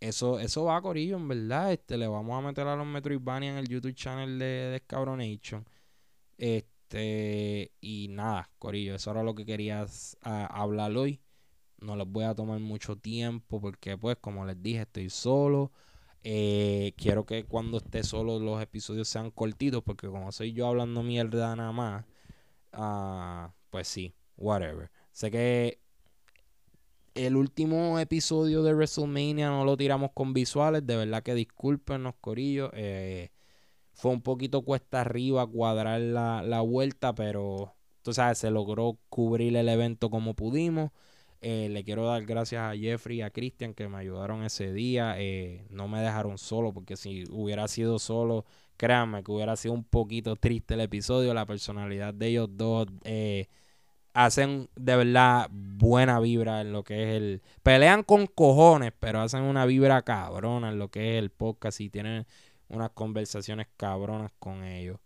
eso, 0.00 0.38
eso 0.38 0.64
va, 0.64 0.82
Corillo, 0.82 1.16
en 1.16 1.28
verdad. 1.28 1.72
Este, 1.72 1.96
le 1.96 2.06
vamos 2.06 2.36
a 2.36 2.46
meter 2.46 2.66
a 2.66 2.76
los 2.76 2.86
Metroidvania 2.86 3.52
en 3.52 3.58
el 3.58 3.68
YouTube 3.68 3.94
channel 3.94 4.38
de, 4.38 4.44
de 4.44 4.78
Scabronation. 4.80 5.66
Este, 6.38 7.72
y 7.80 8.08
nada, 8.10 8.50
Corillo, 8.58 8.94
eso 8.96 9.10
era 9.12 9.22
lo 9.22 9.34
que 9.34 9.46
querías 9.46 10.16
hablar 10.22 10.96
hoy. 10.96 11.20
No 11.84 11.96
les 11.96 12.08
voy 12.08 12.24
a 12.24 12.34
tomar 12.34 12.58
mucho 12.60 12.96
tiempo 12.96 13.60
porque, 13.60 13.96
pues, 13.98 14.16
como 14.20 14.44
les 14.46 14.60
dije, 14.62 14.82
estoy 14.82 15.10
solo. 15.10 15.72
Eh, 16.22 16.94
quiero 16.96 17.26
que 17.26 17.44
cuando 17.44 17.78
esté 17.78 18.02
solo 18.02 18.38
los 18.38 18.62
episodios 18.62 19.08
sean 19.08 19.30
cortitos 19.30 19.82
porque 19.82 20.08
como 20.08 20.32
soy 20.32 20.54
yo 20.54 20.66
hablando 20.66 21.02
mierda 21.02 21.54
nada 21.54 21.72
más, 21.72 22.06
uh, 22.72 23.52
pues 23.70 23.88
sí, 23.88 24.14
whatever. 24.38 24.90
Sé 25.12 25.30
que 25.30 25.80
el 27.14 27.36
último 27.36 27.98
episodio 27.98 28.62
de 28.62 28.74
WrestleMania 28.74 29.48
no 29.48 29.64
lo 29.64 29.76
tiramos 29.76 30.10
con 30.14 30.32
visuales. 30.32 30.86
De 30.86 30.96
verdad 30.96 31.22
que 31.22 31.34
discúlpenos, 31.34 32.14
Corillo. 32.20 32.70
Eh, 32.74 33.30
fue 33.92 34.10
un 34.12 34.22
poquito 34.22 34.62
cuesta 34.62 35.02
arriba 35.02 35.46
cuadrar 35.46 36.00
la, 36.00 36.60
vuelta, 36.62 37.14
pero 37.14 37.74
tú 38.02 38.12
sabes, 38.12 38.38
se 38.38 38.50
logró 38.50 38.98
cubrir 39.08 39.56
el 39.56 39.68
evento 39.68 40.10
como 40.10 40.34
pudimos. 40.34 40.90
Eh, 41.46 41.68
le 41.68 41.84
quiero 41.84 42.06
dar 42.06 42.24
gracias 42.24 42.62
a 42.62 42.74
Jeffrey 42.74 43.18
y 43.18 43.22
a 43.22 43.28
Christian 43.28 43.74
que 43.74 43.86
me 43.86 43.98
ayudaron 43.98 44.44
ese 44.44 44.72
día. 44.72 45.16
Eh, 45.18 45.66
no 45.68 45.88
me 45.88 46.00
dejaron 46.00 46.38
solo, 46.38 46.72
porque 46.72 46.96
si 46.96 47.24
hubiera 47.30 47.68
sido 47.68 47.98
solo, 47.98 48.46
créanme 48.78 49.22
que 49.22 49.30
hubiera 49.30 49.54
sido 49.56 49.74
un 49.74 49.84
poquito 49.84 50.36
triste 50.36 50.72
el 50.72 50.80
episodio. 50.80 51.34
La 51.34 51.44
personalidad 51.44 52.14
de 52.14 52.28
ellos 52.28 52.48
dos 52.50 52.86
hacen 54.14 54.70
de 54.76 54.96
verdad 54.96 55.48
buena 55.50 56.18
vibra 56.20 56.62
en 56.62 56.72
lo 56.72 56.82
que 56.82 57.02
es 57.02 57.16
el... 57.16 57.42
Pelean 57.62 58.04
con 58.04 58.26
cojones, 58.26 58.92
pero 58.98 59.20
hacen 59.20 59.42
una 59.42 59.66
vibra 59.66 60.02
cabrona 60.02 60.70
en 60.70 60.78
lo 60.78 60.90
que 60.90 61.18
es 61.18 61.22
el 61.22 61.30
podcast 61.30 61.80
y 61.80 61.90
tienen 61.90 62.26
unas 62.68 62.90
conversaciones 62.90 63.66
cabronas 63.76 64.32
con 64.38 64.64
ellos. 64.64 64.98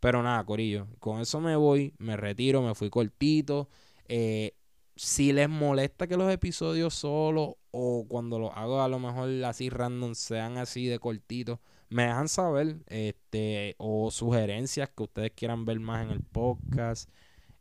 Pero 0.00 0.22
nada, 0.22 0.44
Corillo, 0.44 0.88
con 0.98 1.20
eso 1.20 1.40
me 1.40 1.56
voy, 1.56 1.94
me 1.98 2.16
retiro, 2.16 2.60
me 2.62 2.74
fui 2.74 2.90
cortito. 2.90 3.68
Eh, 4.08 4.54
si 5.02 5.32
les 5.32 5.48
molesta 5.48 6.06
que 6.06 6.18
los 6.18 6.30
episodios 6.30 6.92
solo 6.92 7.56
o 7.70 8.04
cuando 8.06 8.38
los 8.38 8.50
hago 8.54 8.82
a 8.82 8.88
lo 8.88 8.98
mejor 8.98 9.30
así 9.44 9.70
random 9.70 10.14
sean 10.14 10.58
así 10.58 10.88
de 10.88 10.98
cortitos, 10.98 11.58
me 11.88 12.02
dejan 12.02 12.28
saber 12.28 12.76
este 12.86 13.76
o 13.78 14.10
sugerencias 14.10 14.90
que 14.90 15.02
ustedes 15.04 15.32
quieran 15.34 15.64
ver 15.64 15.80
más 15.80 16.04
en 16.04 16.10
el 16.10 16.20
podcast. 16.20 17.08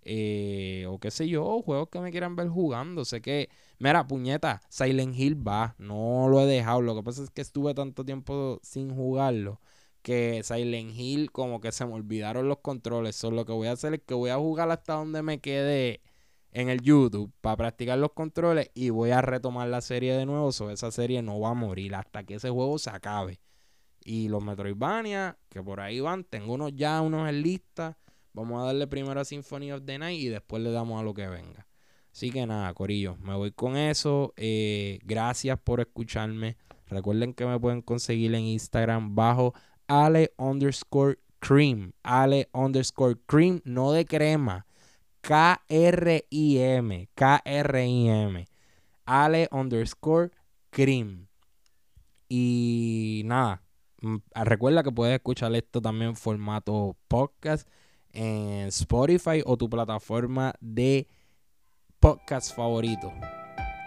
Eh, 0.02 0.86
o 0.90 1.00
qué 1.00 1.12
sé 1.12 1.30
yo, 1.30 1.62
juegos 1.62 1.88
que 1.90 2.02
me 2.02 2.12
quieran 2.12 2.36
ver 2.36 2.50
jugando. 2.50 3.06
Sé 3.06 3.22
que, 3.22 3.50
mira, 3.80 4.06
puñeta, 4.06 4.62
Silent 4.68 5.16
Hill 5.18 5.48
va, 5.48 5.76
no 5.78 6.28
lo 6.28 6.42
he 6.42 6.46
dejado. 6.46 6.82
Lo 6.82 6.94
que 6.94 7.04
pasa 7.04 7.24
es 7.24 7.30
que 7.30 7.42
estuve 7.42 7.74
tanto 7.74 8.04
tiempo 8.04 8.60
sin 8.64 8.94
jugarlo 8.94 9.62
que 10.02 10.42
Silent 10.44 10.92
Hill 10.94 11.32
como 11.32 11.62
que 11.62 11.72
se 11.72 11.86
me 11.86 11.94
olvidaron 11.94 12.50
los 12.50 12.60
controles. 12.60 13.16
Solo 13.16 13.38
lo 13.38 13.46
que 13.46 13.54
voy 13.54 13.70
a 13.70 13.74
hacer 13.74 13.94
es 13.94 14.02
que 14.06 14.14
voy 14.14 14.30
a 14.30 14.38
jugar 14.38 14.70
hasta 14.72 14.96
donde 14.96 15.24
me 15.24 15.40
quede 15.40 16.02
en 16.52 16.70
el 16.70 16.82
YouTube 16.82 17.32
para 17.42 17.58
practicar 17.58 18.00
los 18.00 18.12
controles 18.14 18.72
y 18.74 18.90
voy 18.90 19.12
a 19.12 19.22
retomar 19.22 19.68
la 19.68 19.82
serie 19.82 20.16
de 20.16 20.26
nuevo. 20.26 20.52
So, 20.52 20.72
esa 20.72 20.92
serie 20.92 21.22
no 21.22 21.40
va 21.40 21.50
a 21.50 21.54
morir 21.54 21.96
hasta 21.96 22.24
que 22.24 22.36
ese 22.36 22.50
juego 22.50 22.78
se 22.80 22.90
acabe. 22.90 23.40
Y 24.04 24.30
los 24.30 24.44
Metroidvania, 24.44 25.38
que 25.50 25.62
por 25.62 25.82
ahí 25.82 26.00
van, 26.00 26.24
tengo 26.24 26.54
unos 26.54 26.76
ya, 26.76 27.02
unos 27.02 27.30
en 27.30 27.42
lista. 27.42 27.98
Vamos 28.34 28.62
a 28.62 28.66
darle 28.68 28.88
primero 28.88 29.20
a 29.20 29.26
Symphony 29.26 29.72
of 29.72 29.84
the 29.86 29.98
Night 29.98 30.20
y 30.20 30.28
después 30.30 30.64
le 30.64 30.72
damos 30.72 31.00
a 31.00 31.04
lo 31.04 31.14
que 31.14 31.28
venga. 31.28 31.68
Así 32.12 32.32
que 32.32 32.46
nada, 32.46 32.74
Corillo, 32.74 33.18
me 33.18 33.36
voy 33.36 33.52
con 33.52 33.78
eso. 33.78 34.34
Eh, 34.36 35.00
gracias 35.04 35.60
por 35.60 35.80
escucharme. 35.80 36.58
Recuerden 36.88 37.34
que 37.34 37.46
me 37.46 37.60
pueden 37.60 37.82
conseguir 37.82 38.34
en 38.34 38.42
Instagram 38.42 39.16
bajo 39.16 39.54
Ale 39.88 40.34
underscore 40.38 41.20
cream. 41.40 41.94
Ale 42.04 42.50
underscore 42.54 43.16
cream, 43.26 43.62
no 43.64 43.92
de 43.92 44.06
crema. 44.06 44.66
K-R-I-M. 45.22 47.10
K-R-I-M. 47.16 48.46
Ale 49.06 49.48
underscore 49.52 50.32
cream. 50.70 51.28
Y 52.28 53.24
nada, 53.26 53.64
mm, 54.02 54.18
recuerda 54.46 54.84
que 54.84 54.92
puedes 54.92 55.16
escuchar 55.16 55.54
esto 55.56 55.82
también 55.82 56.12
en 56.12 56.16
formato 56.16 56.96
podcast 57.08 57.68
en 58.14 58.68
Spotify 58.68 59.42
o 59.46 59.58
tu 59.58 59.70
plataforma 59.70 60.54
de 60.60 61.08
podcast 62.00 62.56
favorito. 62.56 63.12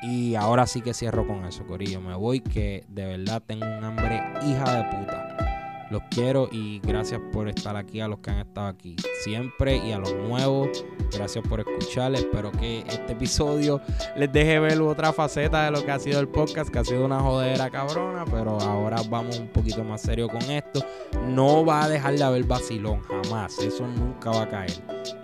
Y 0.02 0.34
ahora 0.34 0.66
sí 0.66 0.80
que 0.80 0.94
cierro 0.94 1.26
con 1.26 1.44
eso, 1.44 1.64
Corillo. 1.64 2.00
Me 2.00 2.14
voy 2.16 2.40
que 2.40 2.84
de 2.88 3.06
verdad 3.06 3.42
tengo 3.46 3.64
un 3.66 3.84
hambre 3.84 4.20
hija 4.44 4.82
de 4.82 4.96
puta. 4.96 5.51
Los 5.92 6.04
quiero 6.04 6.48
y 6.50 6.80
gracias 6.80 7.20
por 7.34 7.50
estar 7.50 7.76
aquí 7.76 8.00
a 8.00 8.08
los 8.08 8.20
que 8.20 8.30
han 8.30 8.38
estado 8.38 8.68
aquí 8.68 8.96
siempre 9.22 9.76
y 9.76 9.92
a 9.92 9.98
los 9.98 10.14
nuevos. 10.14 10.86
Gracias 11.12 11.46
por 11.46 11.60
escuchar. 11.60 12.14
Espero 12.14 12.50
que 12.50 12.78
este 12.78 13.12
episodio 13.12 13.78
les 14.16 14.32
deje 14.32 14.58
ver 14.58 14.80
otra 14.80 15.12
faceta 15.12 15.66
de 15.66 15.70
lo 15.70 15.84
que 15.84 15.90
ha 15.90 15.98
sido 15.98 16.18
el 16.20 16.28
podcast, 16.28 16.70
que 16.70 16.78
ha 16.78 16.84
sido 16.84 17.04
una 17.04 17.20
jodera 17.20 17.68
cabrona, 17.68 18.24
pero 18.24 18.58
ahora 18.62 19.02
vamos 19.10 19.38
un 19.38 19.48
poquito 19.48 19.84
más 19.84 20.00
serio 20.00 20.28
con 20.28 20.40
esto. 20.50 20.82
No 21.26 21.62
va 21.62 21.84
a 21.84 21.88
dejar 21.90 22.14
de 22.14 22.24
haber 22.24 22.44
vacilón, 22.44 23.02
jamás. 23.02 23.58
Eso 23.58 23.86
nunca 23.86 24.30
va 24.30 24.44
a 24.44 24.48
caer. 24.48 24.72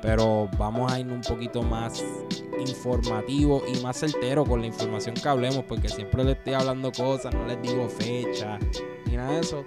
Pero 0.02 0.50
vamos 0.58 0.92
a 0.92 1.00
ir 1.00 1.06
un 1.06 1.22
poquito 1.22 1.62
más 1.62 2.04
informativo 2.60 3.62
y 3.74 3.80
más 3.82 3.96
certero 3.96 4.44
con 4.44 4.60
la 4.60 4.66
información 4.66 5.14
que 5.14 5.28
hablemos, 5.30 5.64
porque 5.64 5.88
siempre 5.88 6.22
les 6.24 6.36
estoy 6.36 6.52
hablando 6.52 6.92
cosas, 6.92 7.32
no 7.32 7.46
les 7.46 7.62
digo 7.62 7.88
fecha 7.88 8.58
ni 9.06 9.16
nada 9.16 9.32
de 9.32 9.40
eso 9.40 9.64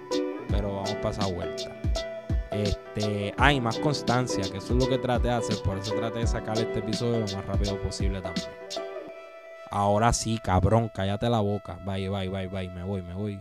pero 0.52 0.74
vamos 0.74 0.94
para 0.96 1.10
esa 1.10 1.26
vuelta. 1.26 1.72
Este, 2.52 3.34
hay 3.38 3.60
más 3.60 3.78
constancia, 3.78 4.44
que 4.48 4.58
eso 4.58 4.74
es 4.74 4.84
lo 4.84 4.88
que 4.88 4.98
traté 4.98 5.28
de 5.28 5.34
hacer, 5.34 5.56
por 5.64 5.78
eso 5.78 5.94
traté 5.94 6.20
de 6.20 6.26
sacar 6.26 6.58
este 6.58 6.80
episodio 6.80 7.20
lo 7.20 7.36
más 7.36 7.46
rápido 7.46 7.80
posible 7.82 8.20
también. 8.20 8.46
Ahora 9.70 10.12
sí, 10.12 10.38
cabrón, 10.38 10.90
cállate 10.94 11.30
la 11.30 11.40
boca. 11.40 11.78
Bye, 11.82 12.10
bye, 12.10 12.28
bye, 12.28 12.46
bye, 12.46 12.68
me 12.68 12.84
voy, 12.84 13.00
me 13.00 13.14
voy. 13.14 13.40